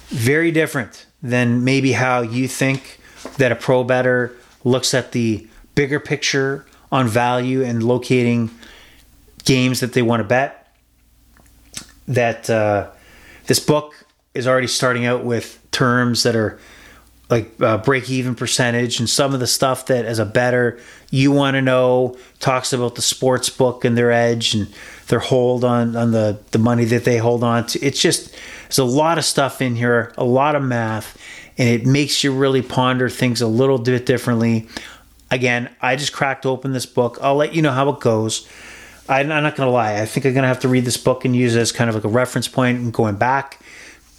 very 0.08 0.52
different 0.52 1.06
than 1.22 1.64
maybe 1.64 1.92
how 1.94 2.22
you 2.22 2.48
think 2.48 3.00
that 3.38 3.52
a 3.52 3.56
pro 3.56 3.84
better 3.84 4.36
looks 4.64 4.94
at 4.94 5.12
the 5.12 5.48
bigger 5.74 6.00
picture 6.00 6.66
on 6.92 7.08
value 7.08 7.64
and 7.64 7.84
locating 7.84 8.50
games 9.44 9.80
that 9.80 9.94
they 9.94 10.02
want 10.02 10.20
to 10.22 10.24
bet 10.24 10.65
that 12.08 12.50
uh, 12.50 12.90
this 13.48 13.60
book 13.60 14.06
is 14.34 14.48
already 14.48 14.68
starting 14.68 15.06
out 15.06 15.24
with 15.24 15.60
terms 15.72 16.24
that 16.24 16.36
are 16.36 16.60
like 17.30 17.60
uh, 17.60 17.78
break 17.80 18.10
even 18.10 18.36
percentage 18.36 19.00
and 19.00 19.10
some 19.10 19.34
of 19.34 19.40
the 19.40 19.48
stuff 19.48 19.88
that 19.88 20.06
as 20.06 20.20
a 20.20 20.26
better 20.26 20.80
you 21.10 21.32
want 21.32 21.56
to 21.56 21.62
know 21.62 22.16
talks 22.40 22.72
about 22.72 22.96
the 22.96 23.02
sports 23.02 23.50
book 23.50 23.84
and 23.84 23.98
their 23.98 24.12
edge 24.12 24.54
and 24.54 24.72
their 25.08 25.20
hold 25.20 25.64
on 25.64 25.96
on 25.96 26.12
the 26.12 26.40
the 26.52 26.60
money 26.60 26.86
that 26.86 27.04
they 27.04 27.18
hold 27.18 27.44
on 27.44 27.66
to. 27.66 27.80
It's 27.80 28.00
just 28.00 28.36
there's 28.64 28.78
a 28.78 28.84
lot 28.84 29.18
of 29.18 29.26
stuff 29.26 29.62
in 29.62 29.76
here 29.76 30.14
a 30.18 30.24
lot 30.24 30.56
of 30.56 30.64
math 30.64 31.20
and 31.58 31.70
it 31.70 31.86
makes 31.86 32.24
you 32.24 32.32
really 32.32 32.62
ponder 32.62 33.10
things 33.10 33.42
a 33.42 33.48
little 33.48 33.80
bit 33.80 34.06
differently. 34.06 34.68
Again 35.32 35.70
i 35.82 35.96
just 35.96 36.14
cracked 36.14 36.46
open 36.46 36.74
this 36.74 36.86
book. 36.86 37.18
I'll 37.22 37.36
let 37.36 37.56
you 37.56 37.64
know 37.64 37.72
how 37.72 37.90
it 37.90 38.00
goes 38.02 38.48
I'm 39.08 39.28
not 39.28 39.56
going 39.56 39.68
to 39.68 39.72
lie. 39.72 40.02
I 40.02 40.06
think 40.06 40.26
I'm 40.26 40.34
going 40.34 40.44
to 40.44 40.48
have 40.48 40.62
to 40.62 40.68
read 40.68 40.86
this 40.86 40.98
book 40.98 41.26
and 41.26 41.36
use 41.36 41.56
it 41.56 41.60
as 41.60 41.72
kind 41.72 41.90
of 41.90 41.96
like 41.96 42.04
a 42.04 42.10
reference 42.10 42.48
point 42.48 42.80
and 42.80 42.92
going 42.92 43.16
back. 43.16 43.60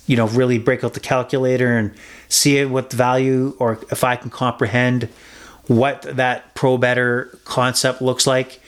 you 0.07 0.17
know, 0.17 0.29
really 0.29 0.59
break 0.59 0.85
out 0.85 0.95
the 0.95 1.01
calculator 1.01 1.77
and 1.77 1.93
see 2.29 2.65
what 2.65 2.91
the 2.91 2.97
value 2.97 3.57
or 3.59 3.81
if 3.91 4.05
I 4.05 4.15
can 4.17 4.31
comprehend 4.31 5.09
what 5.67 6.03
that 6.03 6.55
pro 6.55 6.79
better 6.79 7.37
concept 7.45 8.01
looks 8.01 8.27
like 8.27 8.61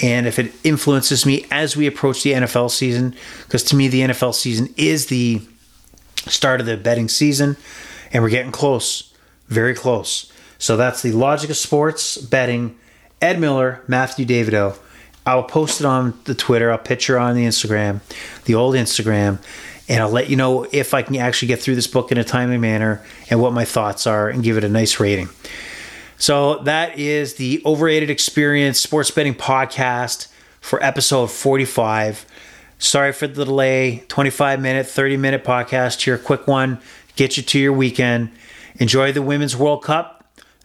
and 0.00 0.26
if 0.26 0.38
it 0.38 0.52
influences 0.64 1.24
me 1.24 1.46
as 1.50 1.76
we 1.76 1.86
approach 1.86 2.22
the 2.22 2.32
NFL 2.32 2.70
season 2.70 3.14
because 3.44 3.62
to 3.64 3.76
me 3.76 3.88
the 3.88 4.00
NFL 4.00 4.34
season 4.34 4.72
is 4.76 5.06
the 5.06 5.40
start 6.26 6.60
of 6.60 6.66
the 6.66 6.76
betting 6.76 7.08
season 7.08 7.56
and 8.12 8.22
we're 8.22 8.30
getting 8.30 8.52
close 8.52 9.12
very 9.48 9.74
close 9.74 10.32
so 10.58 10.76
that's 10.76 11.02
the 11.02 11.12
logic 11.12 11.50
of 11.50 11.56
sports 11.56 12.16
betting 12.16 12.76
ed 13.22 13.38
miller 13.38 13.82
matthew 13.86 14.26
davidow 14.26 14.76
i'll 15.26 15.42
post 15.42 15.80
it 15.80 15.86
on 15.86 16.18
the 16.24 16.34
twitter 16.34 16.70
i'll 16.70 16.78
picture 16.78 17.18
on 17.18 17.34
the 17.34 17.44
instagram 17.44 18.00
the 18.44 18.54
old 18.54 18.74
instagram 18.74 19.38
and 19.88 20.02
i'll 20.02 20.10
let 20.10 20.30
you 20.30 20.36
know 20.36 20.66
if 20.72 20.94
i 20.94 21.02
can 21.02 21.16
actually 21.16 21.48
get 21.48 21.60
through 21.60 21.74
this 21.74 21.86
book 21.86 22.10
in 22.10 22.18
a 22.18 22.24
timely 22.24 22.58
manner 22.58 23.04
and 23.28 23.40
what 23.40 23.52
my 23.52 23.64
thoughts 23.64 24.06
are 24.06 24.28
and 24.28 24.42
give 24.42 24.56
it 24.56 24.64
a 24.64 24.68
nice 24.68 24.98
rating 24.98 25.28
so 26.18 26.58
that 26.62 26.98
is 26.98 27.34
the 27.34 27.62
Overrated 27.66 28.08
Experience 28.08 28.80
Sports 28.80 29.10
Betting 29.10 29.34
Podcast 29.34 30.28
for 30.62 30.82
episode 30.82 31.30
45. 31.30 32.24
Sorry 32.78 33.12
for 33.12 33.26
the 33.26 33.44
delay. 33.44 34.02
25 34.08 34.60
minute, 34.60 34.86
30 34.86 35.16
minute 35.18 35.44
podcast 35.44 36.02
here. 36.02 36.16
Quick 36.16 36.46
one. 36.46 36.80
Get 37.16 37.36
you 37.36 37.42
to 37.42 37.58
your 37.58 37.72
weekend. 37.72 38.30
Enjoy 38.76 39.12
the 39.12 39.22
Women's 39.22 39.56
World 39.56 39.82
Cup. 39.84 40.15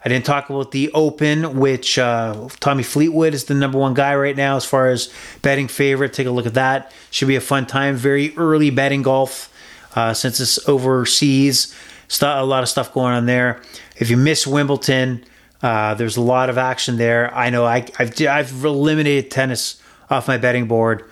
I 0.04 0.10
didn't 0.10 0.26
talk 0.26 0.50
about 0.50 0.72
the 0.72 0.92
Open, 0.94 1.60
which 1.60 2.00
uh, 2.00 2.48
Tommy 2.60 2.84
Fleetwood 2.84 3.34
is 3.34 3.46
the 3.46 3.54
number 3.54 3.78
one 3.78 3.94
guy 3.94 4.16
right 4.16 4.36
now 4.36 4.56
as 4.56 4.66
far 4.66 4.88
as 4.88 5.14
betting 5.44 5.68
favorite. 5.68 6.14
Take 6.14 6.28
a 6.28 6.32
look 6.32 6.48
at 6.48 6.56
that. 6.56 6.92
Should 7.12 7.28
be 7.28 7.36
a 7.36 7.42
fun 7.42 7.68
time. 7.68 7.96
Very 7.96 8.36
early 8.36 8.72
betting 8.72 9.04
golf 9.04 9.54
uh, 9.96 10.14
since 10.14 10.40
it's 10.40 10.68
overseas. 10.68 11.76
a 12.22 12.44
lot 12.44 12.64
of 12.64 12.70
stuff 12.70 12.94
going 12.94 13.14
on 13.14 13.28
there. 13.28 13.62
If 13.98 14.10
you 14.10 14.18
miss 14.18 14.48
Wimbledon, 14.48 15.24
uh, 15.62 15.94
there's 15.94 16.18
a 16.18 16.22
lot 16.22 16.50
of 16.50 16.58
action 16.58 16.98
there. 16.98 17.34
I 17.36 17.52
know 17.52 17.66
I, 17.66 17.88
have 17.98 18.20
I've 18.22 18.66
eliminated 18.66 19.30
tennis 19.30 19.82
off 20.10 20.28
my 20.28 20.38
betting 20.38 20.68
board. 20.68 21.08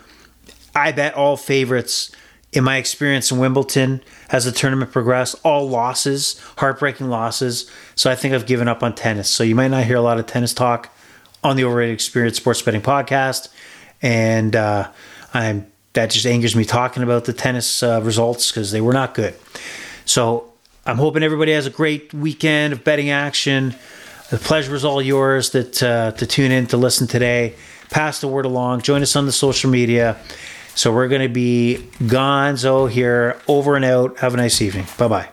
I 0.74 0.90
bet 0.92 1.14
all 1.14 1.36
favorites 1.36 2.10
in 2.52 2.64
my 2.64 2.76
experience 2.76 3.30
in 3.30 3.38
Wimbledon 3.38 4.02
as 4.30 4.44
the 4.44 4.52
tournament 4.52 4.90
progressed, 4.92 5.36
all 5.44 5.68
losses, 5.68 6.40
heartbreaking 6.58 7.08
losses. 7.08 7.70
So 7.94 8.10
I 8.10 8.16
think 8.16 8.34
I've 8.34 8.46
given 8.46 8.68
up 8.68 8.82
on 8.82 8.94
tennis. 8.94 9.30
So 9.30 9.44
you 9.44 9.54
might 9.54 9.68
not 9.68 9.84
hear 9.84 9.96
a 9.96 10.02
lot 10.02 10.18
of 10.18 10.26
tennis 10.26 10.52
talk 10.52 10.92
on 11.42 11.56
the 11.56 11.64
Overrated 11.64 11.94
Experience 11.94 12.36
Sports 12.36 12.60
Betting 12.60 12.82
Podcast, 12.82 13.48
and 14.02 14.54
uh, 14.54 14.90
I'm 15.32 15.66
that 15.92 16.10
just 16.10 16.26
angers 16.26 16.54
me 16.54 16.64
talking 16.64 17.02
about 17.02 17.24
the 17.24 17.32
tennis 17.32 17.82
uh, 17.82 18.00
results 18.02 18.50
because 18.50 18.70
they 18.70 18.80
were 18.80 18.92
not 18.92 19.14
good. 19.14 19.34
So 20.04 20.52
I'm 20.86 20.98
hoping 20.98 21.22
everybody 21.22 21.52
has 21.52 21.66
a 21.66 21.70
great 21.70 22.14
weekend 22.14 22.72
of 22.72 22.84
betting 22.84 23.10
action. 23.10 23.74
The 24.30 24.36
pleasure 24.38 24.74
is 24.74 24.84
all 24.84 25.02
yours 25.02 25.50
that 25.50 25.82
uh, 25.82 26.12
to 26.12 26.26
tune 26.26 26.52
in 26.52 26.66
to 26.68 26.76
listen 26.76 27.06
today. 27.06 27.54
Pass 27.90 28.20
the 28.20 28.28
word 28.28 28.44
along. 28.44 28.82
Join 28.82 29.02
us 29.02 29.16
on 29.16 29.26
the 29.26 29.32
social 29.32 29.68
media. 29.68 30.16
So 30.74 30.92
we're 30.92 31.08
going 31.08 31.22
to 31.22 31.28
be 31.28 31.86
gonzo 31.98 32.90
here, 32.90 33.40
over 33.48 33.76
and 33.76 33.84
out. 33.84 34.18
Have 34.18 34.34
a 34.34 34.36
nice 34.36 34.62
evening. 34.62 34.86
Bye 34.96 35.08
bye. 35.08 35.28